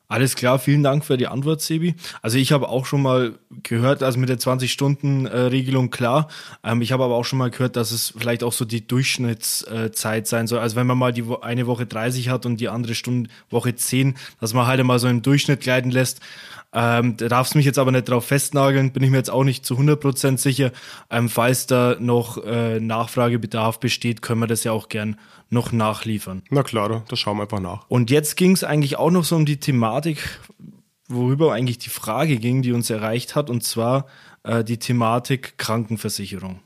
Alles 0.09 0.35
klar, 0.35 0.57
vielen 0.57 0.83
Dank 0.83 1.03
für 1.03 1.17
die 1.17 1.27
Antwort, 1.27 1.61
Sebi. 1.61 1.95
Also 2.21 2.37
ich 2.37 2.53
habe 2.53 2.69
auch 2.69 2.85
schon 2.85 3.01
mal 3.01 3.37
gehört, 3.63 4.03
also 4.03 4.17
mit 4.17 4.29
der 4.29 4.39
20-Stunden-Regelung 4.39 5.89
klar. 5.89 6.29
Ähm, 6.63 6.81
ich 6.81 6.93
habe 6.93 7.03
aber 7.03 7.15
auch 7.15 7.25
schon 7.25 7.39
mal 7.39 7.49
gehört, 7.49 7.75
dass 7.75 7.91
es 7.91 8.13
vielleicht 8.17 8.41
auch 8.41 8.53
so 8.53 8.63
die 8.63 8.87
Durchschnittszeit 8.87 10.25
sein 10.25 10.47
soll. 10.47 10.59
Also 10.59 10.77
wenn 10.77 10.87
man 10.87 10.97
mal 10.97 11.11
die 11.11 11.25
eine 11.41 11.67
Woche 11.67 11.85
30 11.85 12.29
hat 12.29 12.45
und 12.45 12.61
die 12.61 12.69
andere 12.69 12.95
Stunde 12.95 13.29
Woche 13.49 13.75
10, 13.75 14.15
dass 14.39 14.53
man 14.53 14.65
halt 14.65 14.81
mal 14.85 14.97
so 14.97 15.09
im 15.09 15.21
Durchschnitt 15.23 15.59
gleiten 15.59 15.91
lässt. 15.91 16.21
Ähm, 16.73 17.17
da 17.17 17.27
darfst 17.27 17.55
mich 17.55 17.65
jetzt 17.65 17.79
aber 17.79 17.91
nicht 17.91 18.07
drauf 18.07 18.25
festnageln, 18.25 18.91
bin 18.91 19.03
ich 19.03 19.09
mir 19.09 19.17
jetzt 19.17 19.31
auch 19.31 19.43
nicht 19.43 19.65
zu 19.65 19.75
100% 19.75 20.37
sicher. 20.37 20.71
Ähm, 21.09 21.27
falls 21.27 21.65
da 21.65 21.97
noch 21.99 22.43
äh, 22.45 22.79
Nachfragebedarf 22.79 23.79
besteht, 23.79 24.21
können 24.21 24.41
wir 24.41 24.47
das 24.47 24.63
ja 24.63 24.71
auch 24.71 24.87
gern 24.87 25.17
noch 25.50 25.72
nachliefern. 25.72 26.44
Na 26.50 26.63
klar, 26.63 27.04
das 27.08 27.20
schauen 27.20 27.38
wir 27.38 27.44
einfach 27.44 27.60
nach. 27.60 27.86
Und 27.89 28.12
jetzt 28.12 28.38
ging 28.38 28.51
es 28.51 28.63
eigentlich 28.63 28.98
auch 28.98 29.12
noch 29.12 29.24
so 29.24 29.36
um 29.36 29.46
die 29.46 29.60
Thematik, 29.60 30.39
worüber 31.08 31.54
eigentlich 31.54 31.77
die 31.77 31.89
Frage 31.89 32.38
ging, 32.38 32.62
die 32.62 32.74
uns 32.74 32.89
erreicht 32.89 33.36
hat, 33.36 33.50
und 33.50 33.63
zwar 33.63 34.08
äh, 34.44 34.63
die 34.63 34.77
Thematik 34.77 35.58
Krankenversicherung. 35.58 36.60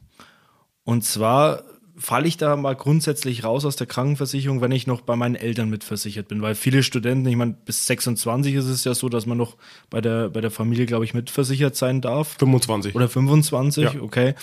Und 0.83 1.03
zwar 1.03 1.63
falle 2.01 2.27
ich 2.27 2.37
da 2.37 2.55
mal 2.55 2.75
grundsätzlich 2.75 3.43
raus 3.43 3.63
aus 3.63 3.75
der 3.75 3.85
Krankenversicherung, 3.85 4.59
wenn 4.59 4.71
ich 4.71 4.87
noch 4.87 5.01
bei 5.01 5.15
meinen 5.15 5.35
Eltern 5.35 5.69
mitversichert 5.69 6.27
bin? 6.27 6.41
Weil 6.41 6.55
viele 6.55 6.81
Studenten, 6.81 7.27
ich 7.27 7.35
meine, 7.35 7.55
bis 7.65 7.85
26 7.85 8.55
ist 8.55 8.65
es 8.65 8.83
ja 8.83 8.95
so, 8.95 9.07
dass 9.07 9.25
man 9.25 9.37
noch 9.37 9.55
bei 9.89 10.01
der, 10.01 10.29
bei 10.29 10.41
der 10.41 10.51
Familie, 10.51 10.87
glaube 10.87 11.05
ich, 11.05 11.13
mitversichert 11.13 11.75
sein 11.75 12.01
darf. 12.01 12.35
25. 12.39 12.95
Oder 12.95 13.07
25, 13.07 13.83
ja. 13.83 14.01
okay. 14.01 14.33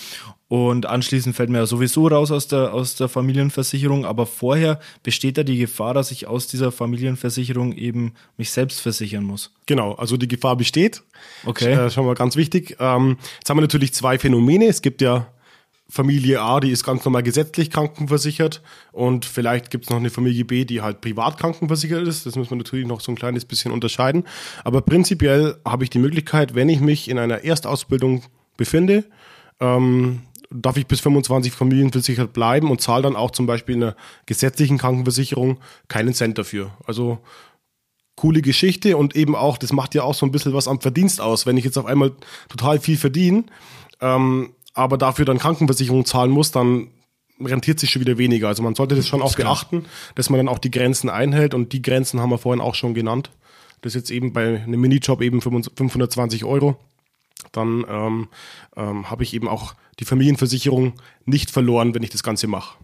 Und 0.47 0.87
anschließend 0.87 1.37
fällt 1.37 1.51
mir 1.51 1.59
ja 1.59 1.67
sowieso 1.67 2.07
raus 2.07 2.31
aus 2.31 2.49
der, 2.49 2.73
aus 2.73 2.95
der 2.95 3.09
Familienversicherung. 3.09 4.07
Aber 4.07 4.25
vorher 4.25 4.79
besteht 5.03 5.37
da 5.37 5.43
die 5.43 5.59
Gefahr, 5.59 5.95
dass 5.95 6.11
ich 6.11 6.27
aus 6.27 6.47
dieser 6.47 6.73
Familienversicherung 6.73 7.73
eben 7.73 8.15
mich 8.37 8.51
selbst 8.51 8.81
versichern 8.81 9.25
muss. 9.25 9.53
Genau, 9.67 9.95
also 9.95 10.17
die 10.17 10.29
Gefahr 10.29 10.57
besteht. 10.57 11.03
Okay. 11.45 11.73
Äh, 11.73 11.91
schon 11.91 12.07
mal 12.07 12.15
ganz 12.15 12.37
wichtig. 12.37 12.77
Ähm, 12.79 13.19
jetzt 13.39 13.51
haben 13.51 13.59
wir 13.59 13.63
natürlich 13.63 13.93
zwei 13.93 14.19
Phänomene. 14.19 14.67
Es 14.67 14.81
gibt 14.81 15.03
ja 15.03 15.27
Familie 15.91 16.43
A, 16.43 16.61
die 16.61 16.71
ist 16.71 16.85
ganz 16.85 17.05
normal 17.05 17.23
gesetzlich 17.23 17.71
krankenversichert 17.71 18.63
und 18.93 19.25
vielleicht 19.25 19.71
gibt 19.71 19.85
es 19.85 19.91
noch 19.91 19.97
eine 19.97 20.11
Familie 20.11 20.45
B, 20.45 20.67
die 20.67 20.83
halt 20.83 21.01
privat 21.01 21.39
krankenversichert 21.39 22.07
ist. 22.07 22.27
Das 22.27 22.37
muss 22.37 22.51
man 22.51 22.59
natürlich 22.59 22.87
noch 22.87 23.01
so 23.01 23.11
ein 23.11 23.17
kleines 23.17 23.47
bisschen 23.47 23.73
unterscheiden. 23.73 24.25
Aber 24.65 24.83
prinzipiell 24.83 25.57
habe 25.65 25.85
ich 25.85 25.91
die 25.91 25.99
Möglichkeit, 25.99 26.55
wenn 26.55 26.69
ich 26.69 26.81
mich 26.81 27.09
in 27.09 27.19
einer 27.19 27.43
Erstausbildung 27.43 28.23
befinde, 28.59 29.05
ähm, 29.61 30.21
darf 30.51 30.77
ich 30.77 30.87
bis 30.87 31.01
25 31.01 31.53
familienversichert 31.53 32.35
bleiben 32.35 32.71
und 32.71 32.83
zahle 32.83 33.03
dann 33.03 33.17
auch 33.17 33.31
zum 33.31 33.47
Beispiel 33.47 33.77
in 33.77 33.83
einer 33.83 33.97
gesetzlichen 34.27 34.77
Krankenversicherung 34.77 35.59
keinen 35.89 36.13
Cent 36.13 36.37
dafür. 36.37 36.71
Also 36.87 37.19
coole 38.15 38.43
Geschichte 38.43 38.97
und 38.97 39.17
eben 39.17 39.35
auch, 39.35 39.57
das 39.59 39.73
macht 39.73 39.95
ja 39.95 40.03
auch 40.03 40.15
so 40.15 40.27
ein 40.27 40.33
bisschen 40.33 40.53
was 40.53 40.69
am 40.69 40.81
Verdienst 40.81 41.21
aus. 41.21 41.47
Wenn 41.47 41.57
ich 41.57 41.65
jetzt 41.65 41.79
auf 41.79 41.87
einmal 41.87 42.13
total 42.49 42.81
viel 42.81 42.97
verdiene, 42.97 43.45
ähm, 44.01 44.53
aber 44.79 44.97
dafür 44.97 45.25
dann 45.25 45.39
Krankenversicherung 45.39 46.05
zahlen 46.05 46.31
muss, 46.31 46.53
dann 46.53 46.89
rentiert 47.41 47.81
sich 47.81 47.91
schon 47.91 48.01
wieder 48.01 48.17
weniger. 48.17 48.49
Also 48.49 48.63
man 48.63 48.75
sollte 48.75 48.95
das 48.95 49.09
schon 49.09 49.23
auch 49.23 49.35
beachten, 49.35 49.85
dass 50.15 50.31
man 50.31 50.39
dann 50.39 50.49
auch 50.49 50.59
die 50.59 50.71
Grenzen 50.71 51.11
einhält 51.11 51.53
und 51.53 51.73
die 51.73 51.83
Grenzen 51.83 52.21
haben 52.21 52.31
wir 52.31 52.39
vorhin 52.39 52.61
auch 52.61 52.75
schon 52.75 52.95
genannt. 52.95 53.31
Das 53.81 53.95
ist 53.95 54.03
jetzt 54.03 54.11
eben 54.11 54.33
bei 54.33 54.63
einem 54.63 54.81
Minijob 54.81 55.21
eben 55.21 55.41
520 55.41 56.45
Euro. 56.45 56.79
Dann 57.53 57.85
ähm, 57.89 58.29
ähm, 58.77 59.11
habe 59.11 59.23
ich 59.23 59.35
eben 59.35 59.49
auch 59.49 59.75
die 59.99 60.05
Familienversicherung 60.05 60.95
nicht 61.25 61.51
verloren, 61.51 61.95
wenn 61.95 62.03
ich 62.03 62.11
das 62.11 62.23
Ganze 62.23 62.47
mache. 62.47 62.77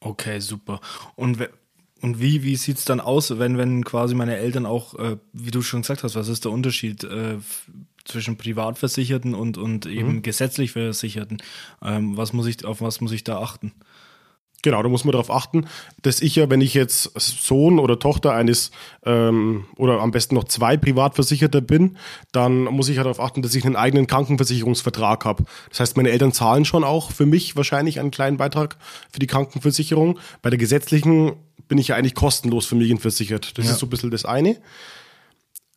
Okay, 0.00 0.40
super. 0.40 0.80
Und 1.14 1.38
und 2.02 2.20
wie, 2.20 2.42
wie 2.42 2.56
sieht 2.56 2.76
es 2.76 2.84
dann 2.84 3.00
aus, 3.00 3.38
wenn, 3.38 3.56
wenn 3.56 3.82
quasi 3.82 4.14
meine 4.14 4.36
Eltern 4.36 4.66
auch, 4.66 4.98
äh, 4.98 5.16
wie 5.32 5.50
du 5.50 5.62
schon 5.62 5.80
gesagt 5.80 6.04
hast, 6.04 6.14
was 6.14 6.28
ist 6.28 6.44
der 6.44 6.52
Unterschied 6.52 7.04
äh, 7.04 7.38
zwischen 8.06 8.36
Privatversicherten 8.36 9.34
und, 9.34 9.58
und 9.58 9.86
eben 9.86 10.16
mhm. 10.16 10.22
gesetzlich 10.22 10.72
Versicherten? 10.72 11.38
Ähm, 11.82 12.16
was 12.16 12.32
muss 12.32 12.46
ich, 12.46 12.64
auf 12.64 12.80
was 12.80 13.00
muss 13.00 13.12
ich 13.12 13.24
da 13.24 13.38
achten? 13.40 13.72
Genau, 14.66 14.82
da 14.82 14.88
muss 14.88 15.04
man 15.04 15.12
darauf 15.12 15.30
achten, 15.30 15.66
dass 16.02 16.20
ich 16.20 16.34
ja, 16.34 16.50
wenn 16.50 16.60
ich 16.60 16.74
jetzt 16.74 17.12
Sohn 17.20 17.78
oder 17.78 18.00
Tochter 18.00 18.32
eines 18.32 18.72
ähm, 19.04 19.66
oder 19.76 20.00
am 20.00 20.10
besten 20.10 20.34
noch 20.34 20.44
zwei 20.44 20.76
Privatversicherter 20.76 21.60
bin, 21.60 21.96
dann 22.32 22.64
muss 22.64 22.88
ich 22.88 22.96
ja 22.96 23.04
darauf 23.04 23.20
achten, 23.20 23.42
dass 23.42 23.54
ich 23.54 23.64
einen 23.64 23.76
eigenen 23.76 24.08
Krankenversicherungsvertrag 24.08 25.24
habe. 25.24 25.44
Das 25.68 25.80
heißt, 25.80 25.96
meine 25.96 26.10
Eltern 26.10 26.32
zahlen 26.32 26.64
schon 26.64 26.82
auch 26.82 27.12
für 27.12 27.26
mich 27.26 27.54
wahrscheinlich 27.54 28.00
einen 28.00 28.10
kleinen 28.10 28.38
Beitrag 28.38 28.76
für 29.12 29.20
die 29.20 29.28
Krankenversicherung. 29.28 30.18
Bei 30.42 30.50
der 30.50 30.58
gesetzlichen 30.58 31.34
bin 31.68 31.78
ich 31.78 31.88
ja 31.88 31.96
eigentlich 31.96 32.14
kostenlos 32.14 32.66
familienversichert. 32.66 33.58
Das 33.58 33.66
ja. 33.66 33.72
ist 33.72 33.78
so 33.78 33.86
ein 33.86 33.90
bisschen 33.90 34.10
das 34.10 34.24
eine. 34.24 34.56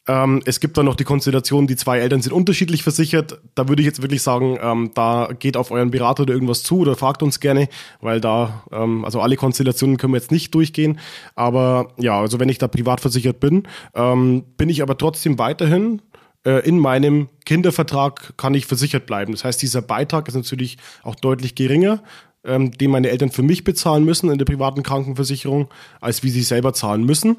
Ähm, 0.08 0.42
es 0.46 0.60
gibt 0.60 0.78
dann 0.78 0.86
noch 0.86 0.96
die 0.96 1.04
Konstellation, 1.04 1.68
die 1.68 1.76
zwei 1.76 2.00
Eltern 2.00 2.22
sind 2.22 2.34
unterschiedlich 2.34 2.84
versichert. 2.84 3.40
Da 3.56 3.68
würde 3.68 3.82
ich 3.82 3.86
jetzt 3.86 4.02
wirklich 4.02 4.22
sagen, 4.22 4.58
ähm, 4.62 4.92
da 4.94 5.30
geht 5.38 5.58
auf 5.58 5.72
euren 5.72 5.92
Berater 5.92 6.24
oder 6.24 6.34
irgendwas 6.34 6.64
zu 6.64 6.80
oder 6.80 6.96
fragt 6.96 7.22
uns 7.22 7.40
gerne, 7.40 7.70
weil 8.02 8.20
da, 8.22 8.64
ähm, 8.72 9.06
also 9.06 9.22
alle 9.22 9.36
Konstellationen 9.36 9.98
können 9.98 10.14
wir 10.14 10.20
jetzt 10.20 10.32
nicht 10.32 10.54
durchgehen. 10.56 11.00
Aber 11.36 11.94
ja, 11.98 12.20
also 12.20 12.40
wenn 12.40 12.50
ich 12.50 12.58
da 12.58 12.68
privat 12.68 13.02
versichert 13.02 13.40
bin, 13.40 13.68
ähm, 13.94 14.44
bin 14.58 14.70
ich 14.70 14.82
aber 14.82 14.98
trotzdem 14.98 15.38
weiterhin 15.38 16.02
äh, 16.46 16.66
in 16.68 16.80
meinem 16.80 17.30
Kindervertrag 17.46 18.38
kann 18.38 18.54
ich 18.54 18.66
versichert 18.66 19.06
bleiben. 19.06 19.34
Das 19.34 19.44
heißt, 19.44 19.62
dieser 19.62 19.82
Beitrag 19.82 20.28
ist 20.28 20.36
natürlich 20.36 20.78
auch 21.04 21.16
deutlich 21.16 21.56
geringer, 21.56 22.02
ähm, 22.44 22.72
den 22.72 22.92
meine 22.92 23.10
Eltern 23.10 23.32
für 23.32 23.44
mich 23.44 23.64
bezahlen 23.64 24.06
müssen 24.06 24.32
in 24.32 24.38
der 24.38 24.46
privaten 24.46 24.84
Krankenversicherung, 24.84 25.68
als 26.00 26.24
wie 26.24 26.30
sie 26.30 26.42
selber 26.42 26.74
zahlen 26.74 27.04
müssen. 27.04 27.38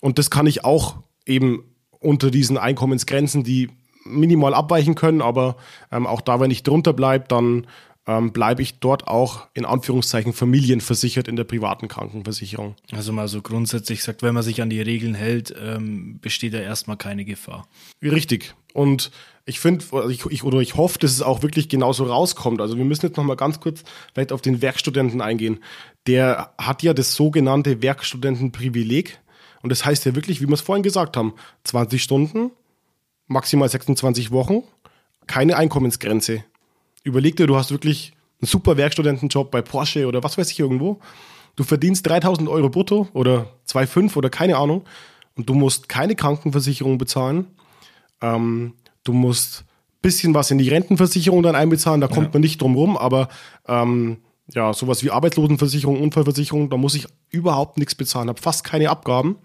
Und 0.00 0.18
das 0.18 0.30
kann 0.30 0.46
ich 0.46 0.64
auch 0.64 0.96
eben 1.26 1.64
unter 2.02 2.30
diesen 2.30 2.58
Einkommensgrenzen, 2.58 3.44
die 3.44 3.70
minimal 4.04 4.54
abweichen 4.54 4.94
können, 4.94 5.22
aber 5.22 5.56
ähm, 5.90 6.06
auch 6.06 6.20
da, 6.20 6.40
wenn 6.40 6.50
ich 6.50 6.62
drunter 6.62 6.92
bleibe, 6.92 7.26
dann 7.28 7.66
ähm, 8.06 8.32
bleibe 8.32 8.62
ich 8.62 8.80
dort 8.80 9.06
auch 9.06 9.46
in 9.54 9.64
Anführungszeichen 9.64 10.32
familienversichert 10.32 11.28
in 11.28 11.36
der 11.36 11.44
privaten 11.44 11.88
Krankenversicherung. 11.88 12.74
Also 12.90 13.12
mal 13.12 13.28
so 13.28 13.42
grundsätzlich 13.42 14.02
sagt, 14.02 14.22
wenn 14.22 14.34
man 14.34 14.42
sich 14.42 14.60
an 14.60 14.70
die 14.70 14.80
Regeln 14.80 15.14
hält, 15.14 15.54
ähm, 15.60 16.18
besteht 16.20 16.54
da 16.54 16.58
erstmal 16.58 16.96
keine 16.96 17.24
Gefahr. 17.24 17.68
Richtig. 18.02 18.54
Und 18.74 19.12
ich 19.44 19.60
finde, 19.60 19.84
ich, 20.08 20.24
ich, 20.26 20.44
oder 20.44 20.58
ich 20.60 20.76
hoffe, 20.76 20.98
dass 20.98 21.12
es 21.12 21.22
auch 21.22 21.42
wirklich 21.42 21.68
genauso 21.68 22.04
rauskommt. 22.04 22.60
Also 22.60 22.76
wir 22.76 22.84
müssen 22.84 23.06
jetzt 23.06 23.16
nochmal 23.16 23.36
ganz 23.36 23.60
kurz 23.60 23.82
vielleicht 24.14 24.32
auf 24.32 24.40
den 24.40 24.62
Werkstudenten 24.62 25.20
eingehen. 25.20 25.58
Der 26.06 26.52
hat 26.58 26.82
ja 26.82 26.94
das 26.94 27.14
sogenannte 27.14 27.82
Werkstudentenprivileg. 27.82 29.18
Und 29.62 29.70
das 29.70 29.84
heißt 29.84 30.04
ja 30.04 30.14
wirklich, 30.14 30.40
wie 30.40 30.46
wir 30.46 30.54
es 30.54 30.60
vorhin 30.60 30.82
gesagt 30.82 31.16
haben, 31.16 31.34
20 31.64 32.02
Stunden, 32.02 32.50
maximal 33.26 33.68
26 33.68 34.30
Wochen, 34.30 34.62
keine 35.26 35.56
Einkommensgrenze. 35.56 36.44
Überleg 37.04 37.36
dir, 37.36 37.46
du 37.46 37.56
hast 37.56 37.70
wirklich 37.70 38.12
einen 38.40 38.48
super 38.48 38.76
Werkstudentenjob 38.76 39.50
bei 39.50 39.62
Porsche 39.62 40.06
oder 40.06 40.22
was 40.22 40.36
weiß 40.36 40.50
ich 40.50 40.58
irgendwo. 40.58 41.00
Du 41.56 41.64
verdienst 41.64 42.06
3000 42.06 42.48
Euro 42.48 42.68
brutto 42.68 43.08
oder 43.12 43.50
2,5 43.68 44.16
oder 44.16 44.30
keine 44.30 44.56
Ahnung 44.56 44.84
und 45.36 45.48
du 45.48 45.54
musst 45.54 45.88
keine 45.88 46.16
Krankenversicherung 46.16 46.98
bezahlen. 46.98 47.46
Ähm, 48.20 48.74
du 49.04 49.12
musst 49.12 49.64
bisschen 50.02 50.34
was 50.34 50.50
in 50.50 50.58
die 50.58 50.68
Rentenversicherung 50.68 51.42
dann 51.42 51.54
einbezahlen, 51.54 52.00
da 52.00 52.08
kommt 52.08 52.26
ja. 52.26 52.30
man 52.32 52.42
nicht 52.42 52.60
drum 52.60 52.74
rum, 52.74 52.96
aber 52.96 53.28
ähm, 53.68 54.18
ja, 54.54 54.72
sowas 54.72 55.02
wie 55.02 55.10
Arbeitslosenversicherung, 55.10 56.00
Unfallversicherung, 56.00 56.70
da 56.70 56.76
muss 56.76 56.94
ich 56.94 57.06
überhaupt 57.30 57.78
nichts 57.78 57.94
bezahlen, 57.94 58.28
habe 58.28 58.40
fast 58.40 58.64
keine 58.64 58.90
Abgaben, 58.90 59.36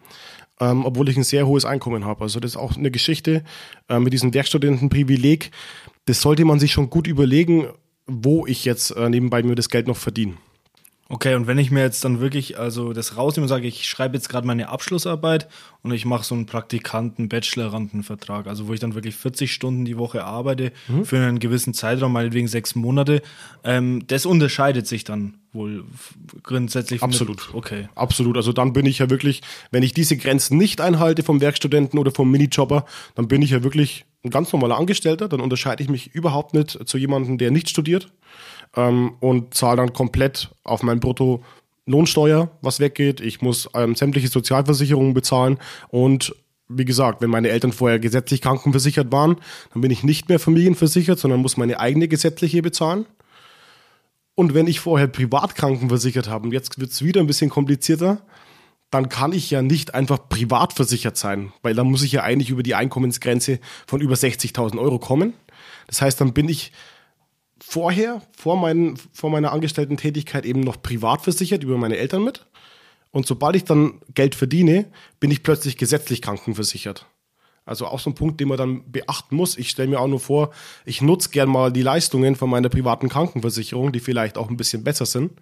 ähm, 0.60 0.86
obwohl 0.86 1.10
ich 1.10 1.18
ein 1.18 1.24
sehr 1.24 1.48
hohes 1.48 1.66
Einkommen 1.66 2.06
habe. 2.06 2.22
Also 2.22 2.40
das 2.40 2.52
ist 2.52 2.58
auch 2.58 2.76
eine 2.76 2.92
Geschichte 2.92 3.44
äh, 3.90 4.00
mit 4.00 4.14
diesem 4.14 4.34
Werkstudentenprivileg. 4.34 5.52
Das 6.06 6.22
sollte 6.22 6.46
man 6.46 6.60
sich 6.60 6.72
schon 6.72 6.90
gut 6.90 7.08
überlegen, 7.08 7.68
wo 8.06 8.48
ich 8.48 8.66
jetzt 8.66 8.92
äh, 8.92 9.10
nebenbei 9.10 9.44
mir 9.44 9.56
das 9.56 9.70
Geld 9.70 9.88
noch 9.88 9.98
verdiene. 9.98 10.36
Okay, 11.10 11.36
und 11.36 11.48
wenn 11.48 11.58
ich 11.58 11.72
mir 11.72 11.82
jetzt 11.82 12.04
dann 12.04 12.20
wirklich 12.20 12.60
also 12.60 12.92
das 12.92 13.16
rausnehme 13.16 13.46
und 13.46 13.50
sage, 13.50 13.68
ich 13.68 13.88
schreibe 13.88 14.16
jetzt 14.16 14.28
gerade 14.28 14.46
meine 14.46 14.68
Abschlussarbeit 14.68 15.48
und 15.82 15.94
ich 15.94 16.06
mache 16.06 16.26
so 16.26 16.36
einen 16.36 16.46
Praktikanten, 16.46 17.30
Bachelorandenvertrag, 17.30 18.48
also 18.48 18.68
wo 18.68 18.74
ich 18.74 18.82
dann 18.82 18.94
wirklich 18.94 19.16
40 19.16 19.54
Stunden 19.54 19.86
die 19.86 19.98
Woche 19.98 20.26
arbeite 20.26 20.74
mhm. 20.90 21.06
für 21.06 21.18
einen 21.18 21.40
gewissen 21.40 21.74
Zeitraum, 21.74 22.12
meinetwegen 22.12 22.50
sechs 22.50 22.76
Monate, 22.76 23.22
ähm, 23.64 24.04
das 24.08 24.26
unterscheidet 24.26 24.86
sich 24.86 25.06
dann 25.06 25.36
wohl 25.54 25.86
grundsätzlich. 26.44 27.02
Absolut. 27.02 27.54
Okay. 27.54 27.88
Absolut. 27.96 28.36
Also 28.36 28.52
dann 28.52 28.74
bin 28.74 28.86
ich 28.86 29.00
ja 29.00 29.10
wirklich, 29.10 29.42
wenn 29.72 29.84
ich 29.84 29.94
diese 29.94 30.18
Grenzen 30.18 30.58
nicht 30.58 30.82
einhalte 30.82 31.24
vom 31.24 31.40
Werkstudenten 31.40 32.00
oder 32.00 32.12
vom 32.12 32.30
Minijobber, 32.30 32.86
dann 33.16 33.30
bin 33.30 33.42
ich 33.42 33.52
ja 33.52 33.64
wirklich 33.64 34.06
ein 34.24 34.30
ganz 34.30 34.52
normaler 34.52 34.78
Angestellter, 34.78 35.30
dann 35.30 35.40
unterscheide 35.40 35.82
ich 35.82 35.90
mich 35.90 36.14
überhaupt 36.14 36.54
nicht 36.54 36.78
zu 36.88 36.98
jemandem, 36.98 37.38
der 37.38 37.52
nicht 37.52 37.70
studiert 37.70 38.12
ähm, 38.78 39.16
und 39.20 39.54
zahle 39.54 39.78
dann 39.78 39.94
komplett 39.94 40.50
auf 40.64 40.84
mein 40.84 41.02
Brutto 41.02 41.44
Lohnsteuer, 41.86 42.52
was 42.62 42.80
weggeht. 42.80 43.20
Ich 43.22 43.42
muss 43.42 43.70
ähm, 43.74 43.96
sämtliche 43.96 44.28
Sozialversicherungen 44.28 45.14
bezahlen 45.14 45.58
und 45.90 46.34
wie 46.70 46.86
gesagt, 46.86 47.22
wenn 47.22 47.30
meine 47.30 47.50
Eltern 47.50 47.72
vorher 47.72 47.98
gesetzlich 47.98 48.42
krankenversichert 48.42 49.12
waren, 49.12 49.38
dann 49.74 49.82
bin 49.82 49.92
ich 49.92 50.04
nicht 50.04 50.28
mehr 50.30 50.40
familienversichert, 50.40 51.18
sondern 51.18 51.40
muss 51.40 51.56
meine 51.56 51.80
eigene 51.80 52.08
gesetzliche 52.08 52.62
bezahlen. 52.62 53.06
Und 54.36 54.54
wenn 54.54 54.68
ich 54.68 54.82
vorher 54.82 55.08
privat 55.08 55.56
krankenversichert 55.56 56.28
habe, 56.28 56.46
und 56.46 56.52
jetzt 56.52 56.78
wird 56.78 56.92
es 56.92 57.02
wieder 57.02 57.22
ein 57.22 57.28
bisschen 57.28 57.50
komplizierter, 57.50 58.22
dann 58.92 59.10
kann 59.10 59.32
ich 59.34 59.50
ja 59.50 59.62
nicht 59.62 59.96
einfach 59.96 60.30
privat 60.30 60.74
versichert 60.74 61.18
sein, 61.18 61.52
weil 61.62 61.74
dann 61.74 61.88
muss 61.88 62.04
ich 62.04 62.12
ja 62.12 62.24
eigentlich 62.24 62.50
über 62.50 62.64
die 62.64 62.76
Einkommensgrenze 62.76 63.60
von 63.86 64.02
über 64.02 64.16
60.000 64.16 64.78
Euro 64.78 65.00
kommen. 65.00 65.34
Das 65.88 66.02
heißt, 66.02 66.22
dann 66.22 66.34
bin 66.34 66.50
ich 66.50 66.72
vorher, 67.70 68.22
vor, 68.32 68.58
meinen, 68.58 68.96
vor 69.12 69.30
meiner 69.30 69.52
Angestellten-Tätigkeit 69.52 70.46
eben 70.46 70.62
noch 70.62 70.82
privat 70.82 71.22
versichert 71.22 71.64
über 71.64 71.78
meine 71.78 71.98
Eltern 71.98 72.24
mit. 72.24 72.46
Und 73.12 73.28
sobald 73.28 73.58
ich 73.58 73.66
dann 73.66 74.00
Geld 74.14 74.36
verdiene, 74.36 74.86
bin 75.20 75.32
ich 75.32 75.44
plötzlich 75.44 75.76
gesetzlich 75.76 76.22
krankenversichert. 76.22 77.08
Also 77.66 77.86
auch 77.86 78.00
so 78.00 78.10
ein 78.10 78.16
Punkt, 78.16 78.40
den 78.40 78.48
man 78.48 78.58
dann 78.58 78.90
beachten 78.90 79.36
muss. 79.36 79.58
Ich 79.58 79.70
stelle 79.70 79.90
mir 79.90 80.00
auch 80.00 80.08
nur 80.08 80.22
vor, 80.22 80.52
ich 80.86 81.02
nutze 81.02 81.30
gern 81.30 81.50
mal 81.50 81.74
die 81.74 81.82
Leistungen 81.82 82.38
von 82.38 82.50
meiner 82.50 82.70
privaten 82.70 83.10
Krankenversicherung, 83.10 83.92
die 83.92 84.00
vielleicht 84.00 84.38
auch 84.38 84.50
ein 84.50 84.56
bisschen 84.56 84.86
besser 84.86 85.06
sind. 85.06 85.34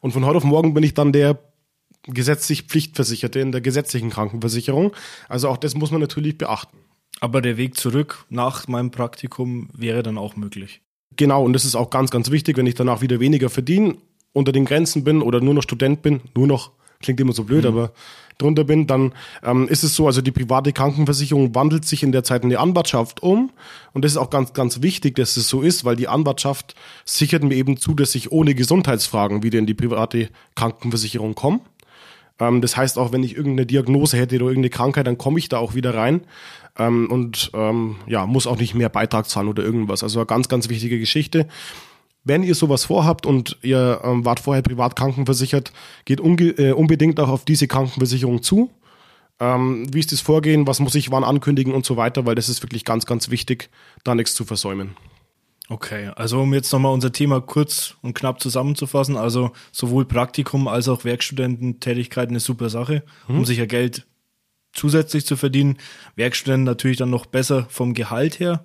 Und 0.00 0.12
von 0.12 0.26
heute 0.26 0.36
auf 0.36 0.44
morgen 0.44 0.74
bin 0.74 0.84
ich 0.84 0.92
dann 0.92 1.12
der 1.12 1.38
gesetzlich 2.02 2.64
Pflichtversicherte 2.64 3.40
in 3.40 3.50
der 3.50 3.62
gesetzlichen 3.62 4.10
Krankenversicherung. 4.10 4.92
Also 5.28 5.48
auch 5.48 5.56
das 5.56 5.74
muss 5.74 5.90
man 5.90 6.02
natürlich 6.02 6.36
beachten. 6.36 6.76
Aber 7.20 7.40
der 7.40 7.56
Weg 7.56 7.78
zurück 7.78 8.26
nach 8.28 8.68
meinem 8.68 8.90
Praktikum 8.90 9.70
wäre 9.72 10.02
dann 10.02 10.18
auch 10.18 10.36
möglich. 10.36 10.82
Genau, 11.16 11.44
und 11.44 11.52
das 11.52 11.64
ist 11.64 11.74
auch 11.74 11.90
ganz, 11.90 12.10
ganz 12.10 12.30
wichtig, 12.30 12.56
wenn 12.56 12.66
ich 12.66 12.74
danach 12.74 13.00
wieder 13.00 13.20
weniger 13.20 13.50
verdiene, 13.50 13.96
unter 14.32 14.52
den 14.52 14.64
Grenzen 14.64 15.04
bin 15.04 15.22
oder 15.22 15.40
nur 15.40 15.54
noch 15.54 15.62
Student 15.62 16.02
bin, 16.02 16.20
nur 16.34 16.46
noch, 16.46 16.70
klingt 17.00 17.20
immer 17.20 17.32
so 17.32 17.44
blöd, 17.44 17.64
mhm. 17.64 17.68
aber 17.68 17.92
drunter 18.38 18.64
bin, 18.64 18.86
dann 18.86 19.12
ähm, 19.42 19.68
ist 19.68 19.84
es 19.84 19.94
so, 19.94 20.06
also 20.06 20.20
die 20.20 20.30
private 20.30 20.72
Krankenversicherung 20.72 21.54
wandelt 21.54 21.84
sich 21.84 22.02
in 22.02 22.12
der 22.12 22.24
Zeit 22.24 22.42
in 22.42 22.50
die 22.50 22.56
Anwartschaft 22.56 23.22
um. 23.22 23.50
Und 23.92 24.04
das 24.04 24.12
ist 24.12 24.18
auch 24.18 24.30
ganz, 24.30 24.52
ganz 24.52 24.82
wichtig, 24.82 25.16
dass 25.16 25.36
es 25.36 25.48
so 25.48 25.62
ist, 25.62 25.84
weil 25.84 25.96
die 25.96 26.08
Anwartschaft 26.08 26.74
sichert 27.04 27.42
mir 27.42 27.54
eben 27.54 27.76
zu, 27.76 27.94
dass 27.94 28.14
ich 28.14 28.32
ohne 28.32 28.54
Gesundheitsfragen 28.54 29.42
wieder 29.42 29.58
in 29.58 29.66
die 29.66 29.74
private 29.74 30.28
Krankenversicherung 30.54 31.34
komme. 31.34 31.60
Ähm, 32.38 32.60
das 32.60 32.76
heißt, 32.76 32.98
auch 32.98 33.12
wenn 33.12 33.22
ich 33.22 33.36
irgendeine 33.36 33.66
Diagnose 33.66 34.16
hätte 34.16 34.36
oder 34.36 34.46
irgendeine 34.46 34.70
Krankheit, 34.70 35.06
dann 35.06 35.18
komme 35.18 35.38
ich 35.38 35.48
da 35.48 35.58
auch 35.58 35.74
wieder 35.74 35.94
rein. 35.94 36.22
Ähm, 36.78 37.10
und 37.10 37.50
ähm, 37.54 37.96
ja, 38.06 38.26
muss 38.26 38.46
auch 38.46 38.58
nicht 38.58 38.74
mehr 38.74 38.88
Beitrag 38.88 39.28
zahlen 39.28 39.48
oder 39.48 39.62
irgendwas. 39.62 40.02
Also 40.02 40.20
eine 40.20 40.26
ganz, 40.26 40.48
ganz 40.48 40.68
wichtige 40.68 40.98
Geschichte. 40.98 41.46
Wenn 42.24 42.42
ihr 42.44 42.54
sowas 42.54 42.84
vorhabt 42.84 43.26
und 43.26 43.58
ihr 43.62 44.00
wart 44.02 44.38
vorher 44.38 44.62
privat 44.62 44.94
krankenversichert, 44.94 45.72
geht 46.04 46.20
äh, 46.20 46.70
unbedingt 46.70 47.18
auch 47.18 47.28
auf 47.28 47.44
diese 47.44 47.66
Krankenversicherung 47.66 48.42
zu. 48.42 48.70
Ähm, 49.40 49.92
wie 49.92 49.98
ist 49.98 50.12
das 50.12 50.20
Vorgehen? 50.20 50.68
Was 50.68 50.78
muss 50.78 50.94
ich 50.94 51.10
wann 51.10 51.24
ankündigen 51.24 51.74
und 51.74 51.84
so 51.84 51.96
weiter? 51.96 52.24
Weil 52.24 52.36
das 52.36 52.48
ist 52.48 52.62
wirklich 52.62 52.84
ganz, 52.84 53.06
ganz 53.06 53.30
wichtig, 53.30 53.70
da 54.04 54.14
nichts 54.14 54.34
zu 54.34 54.44
versäumen. 54.44 54.94
Okay, 55.68 56.10
also 56.16 56.42
um 56.42 56.52
jetzt 56.52 56.72
nochmal 56.72 56.92
unser 56.92 57.12
Thema 57.12 57.40
kurz 57.40 57.94
und 58.02 58.14
knapp 58.14 58.40
zusammenzufassen, 58.40 59.16
also 59.16 59.52
sowohl 59.70 60.04
Praktikum 60.04 60.68
als 60.68 60.88
auch 60.88 61.04
Werkstudententätigkeit 61.04 62.28
eine 62.28 62.40
super 62.40 62.68
Sache, 62.68 63.04
mhm. 63.28 63.38
um 63.38 63.44
sich 63.44 63.58
ja 63.58 63.66
Geld 63.66 64.06
zusätzlich 64.72 65.24
zu 65.24 65.36
verdienen. 65.36 65.78
Werkstudenten 66.16 66.64
natürlich 66.64 66.98
dann 66.98 67.10
noch 67.10 67.26
besser 67.26 67.66
vom 67.68 67.94
Gehalt 67.94 68.40
her. 68.40 68.64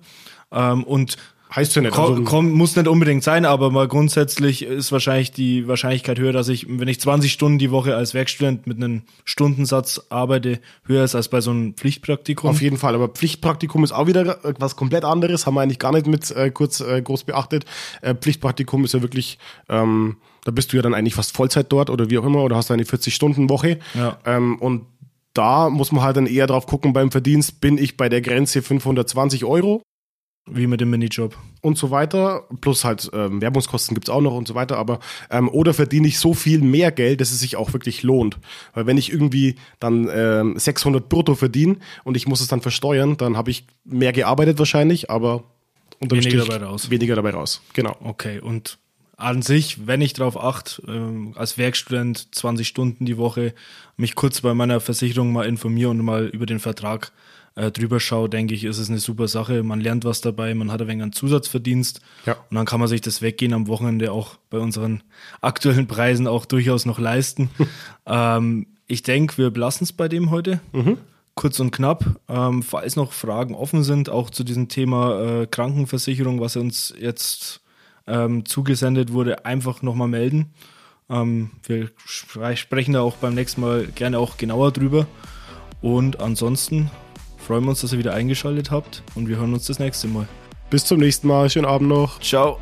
Ähm, 0.50 0.84
und 0.84 1.16
Heißt 1.54 1.74
ja 1.76 1.82
nicht. 1.82 1.94
Komm, 1.94 2.10
also, 2.10 2.24
komm, 2.24 2.52
muss 2.52 2.76
nicht 2.76 2.88
unbedingt 2.88 3.24
sein, 3.24 3.46
aber 3.46 3.70
mal 3.70 3.88
grundsätzlich 3.88 4.62
ist 4.62 4.92
wahrscheinlich 4.92 5.32
die 5.32 5.66
Wahrscheinlichkeit 5.66 6.18
höher, 6.18 6.32
dass 6.32 6.48
ich, 6.48 6.66
wenn 6.68 6.88
ich 6.88 7.00
20 7.00 7.32
Stunden 7.32 7.58
die 7.58 7.70
Woche 7.70 7.96
als 7.96 8.12
Werkstudent 8.12 8.66
mit 8.66 8.76
einem 8.76 9.02
Stundensatz 9.24 10.02
arbeite, 10.10 10.60
höher 10.84 11.04
ist 11.04 11.14
als 11.14 11.28
bei 11.28 11.40
so 11.40 11.50
einem 11.50 11.74
Pflichtpraktikum. 11.74 12.50
Auf 12.50 12.60
jeden 12.60 12.76
Fall, 12.76 12.94
aber 12.94 13.08
Pflichtpraktikum 13.08 13.82
ist 13.82 13.92
auch 13.92 14.06
wieder 14.06 14.38
was 14.58 14.76
komplett 14.76 15.04
anderes, 15.04 15.46
haben 15.46 15.54
wir 15.54 15.62
eigentlich 15.62 15.78
gar 15.78 15.92
nicht 15.92 16.06
mit 16.06 16.30
äh, 16.30 16.50
kurz 16.50 16.80
äh, 16.80 17.00
groß 17.00 17.24
beachtet. 17.24 17.64
Äh, 18.02 18.14
Pflichtpraktikum 18.14 18.84
ist 18.84 18.92
ja 18.92 19.00
wirklich, 19.00 19.38
ähm, 19.70 20.18
da 20.44 20.50
bist 20.50 20.72
du 20.72 20.76
ja 20.76 20.82
dann 20.82 20.92
eigentlich 20.92 21.14
fast 21.14 21.34
Vollzeit 21.34 21.72
dort 21.72 21.88
oder 21.88 22.10
wie 22.10 22.18
auch 22.18 22.24
immer, 22.24 22.42
oder 22.42 22.56
hast 22.56 22.70
eine 22.70 22.84
40-Stunden-Woche. 22.84 23.78
Ja. 23.94 24.18
Ähm, 24.26 24.58
und 24.58 24.84
da 25.32 25.70
muss 25.70 25.92
man 25.92 26.02
halt 26.02 26.18
dann 26.18 26.26
eher 26.26 26.46
drauf 26.46 26.66
gucken 26.66 26.92
beim 26.92 27.10
Verdienst, 27.10 27.60
bin 27.62 27.78
ich 27.78 27.96
bei 27.96 28.10
der 28.10 28.20
Grenze 28.20 28.60
520 28.60 29.44
Euro 29.44 29.82
wie 30.52 30.66
mit 30.66 30.80
dem 30.80 30.90
Minijob. 30.90 31.36
Und 31.60 31.76
so 31.76 31.90
weiter. 31.90 32.44
Plus 32.60 32.84
halt 32.84 33.10
ähm, 33.12 33.40
Werbungskosten 33.40 33.94
gibt's 33.94 34.10
auch 34.10 34.20
noch 34.20 34.34
und 34.34 34.46
so 34.46 34.54
weiter. 34.54 34.76
Aber 34.76 35.00
ähm, 35.30 35.48
oder 35.48 35.74
verdiene 35.74 36.08
ich 36.08 36.18
so 36.18 36.34
viel 36.34 36.60
mehr 36.60 36.92
Geld, 36.92 37.20
dass 37.20 37.30
es 37.30 37.40
sich 37.40 37.56
auch 37.56 37.72
wirklich 37.72 38.02
lohnt. 38.02 38.38
Weil 38.74 38.86
wenn 38.86 38.98
ich 38.98 39.12
irgendwie 39.12 39.56
dann 39.80 40.08
ähm, 40.12 40.58
600 40.58 41.08
brutto 41.08 41.34
verdiene 41.34 41.76
und 42.04 42.16
ich 42.16 42.26
muss 42.26 42.40
es 42.40 42.48
dann 42.48 42.60
versteuern, 42.60 43.16
dann 43.16 43.36
habe 43.36 43.50
ich 43.50 43.66
mehr 43.84 44.12
gearbeitet 44.12 44.58
wahrscheinlich, 44.58 45.10
aber 45.10 45.44
weniger 46.00 46.22
Strich 46.22 46.48
dabei 46.48 46.64
raus. 46.64 46.90
Weniger 46.90 47.16
dabei 47.16 47.30
raus. 47.30 47.60
Genau. 47.72 47.96
Okay. 48.02 48.40
Und 48.40 48.78
an 49.18 49.42
sich, 49.42 49.86
wenn 49.86 50.00
ich 50.00 50.12
darauf 50.12 50.40
achte, 50.40 50.80
ähm, 50.86 51.32
als 51.34 51.58
Werkstudent 51.58 52.28
20 52.34 52.68
Stunden 52.68 53.04
die 53.04 53.18
Woche, 53.18 53.52
mich 53.96 54.14
kurz 54.14 54.40
bei 54.40 54.54
meiner 54.54 54.80
Versicherung 54.80 55.32
mal 55.32 55.46
informiere 55.46 55.90
und 55.90 56.04
mal 56.04 56.26
über 56.26 56.46
den 56.46 56.60
Vertrag 56.60 57.10
äh, 57.58 57.72
drüber 57.72 57.98
schaue, 57.98 58.28
denke 58.28 58.54
ich, 58.54 58.64
ist 58.64 58.78
es 58.78 58.88
eine 58.88 58.98
super 58.98 59.26
Sache. 59.26 59.64
Man 59.64 59.80
lernt 59.80 60.04
was 60.04 60.20
dabei, 60.20 60.54
man 60.54 60.70
hat 60.70 60.80
ein 60.80 60.86
wenig 60.86 61.02
einen 61.02 61.12
Zusatzverdienst 61.12 62.00
ja. 62.24 62.34
und 62.50 62.54
dann 62.54 62.66
kann 62.66 62.78
man 62.78 62.88
sich 62.88 63.00
das 63.00 63.20
Weggehen 63.20 63.52
am 63.52 63.66
Wochenende 63.66 64.12
auch 64.12 64.36
bei 64.48 64.58
unseren 64.58 65.02
aktuellen 65.40 65.88
Preisen 65.88 66.28
auch 66.28 66.46
durchaus 66.46 66.86
noch 66.86 67.00
leisten. 67.00 67.50
ähm, 68.06 68.68
ich 68.86 69.02
denke, 69.02 69.38
wir 69.38 69.50
belassen 69.50 69.84
es 69.84 69.92
bei 69.92 70.08
dem 70.08 70.30
heute. 70.30 70.60
Mhm. 70.72 70.98
Kurz 71.34 71.58
und 71.60 71.72
knapp. 71.72 72.04
Ähm, 72.28 72.62
falls 72.62 72.96
noch 72.96 73.12
Fragen 73.12 73.54
offen 73.54 73.82
sind, 73.82 74.08
auch 74.08 74.30
zu 74.30 74.44
diesem 74.44 74.68
Thema 74.68 75.42
äh, 75.42 75.46
Krankenversicherung, 75.46 76.40
was 76.40 76.56
uns 76.56 76.94
jetzt 76.98 77.60
ähm, 78.06 78.44
zugesendet 78.44 79.12
wurde, 79.12 79.44
einfach 79.44 79.82
nochmal 79.82 80.08
melden. 80.08 80.52
Ähm, 81.10 81.50
wir 81.64 81.90
sprechen 82.06 82.94
da 82.94 83.00
auch 83.00 83.16
beim 83.16 83.34
nächsten 83.34 83.60
Mal 83.60 83.86
gerne 83.86 84.18
auch 84.18 84.36
genauer 84.36 84.72
drüber. 84.72 85.06
Und 85.80 86.20
ansonsten 86.20 86.90
freuen 87.48 87.64
wir 87.64 87.70
uns, 87.70 87.80
dass 87.80 87.94
ihr 87.94 87.98
wieder 87.98 88.12
eingeschaltet 88.12 88.70
habt 88.70 89.02
und 89.14 89.26
wir 89.26 89.38
hören 89.38 89.54
uns 89.54 89.66
das 89.66 89.78
nächste 89.78 90.06
Mal. 90.06 90.28
Bis 90.68 90.84
zum 90.84 91.00
nächsten 91.00 91.28
Mal. 91.28 91.48
Schönen 91.48 91.64
Abend 91.64 91.88
noch. 91.88 92.20
Ciao. 92.20 92.58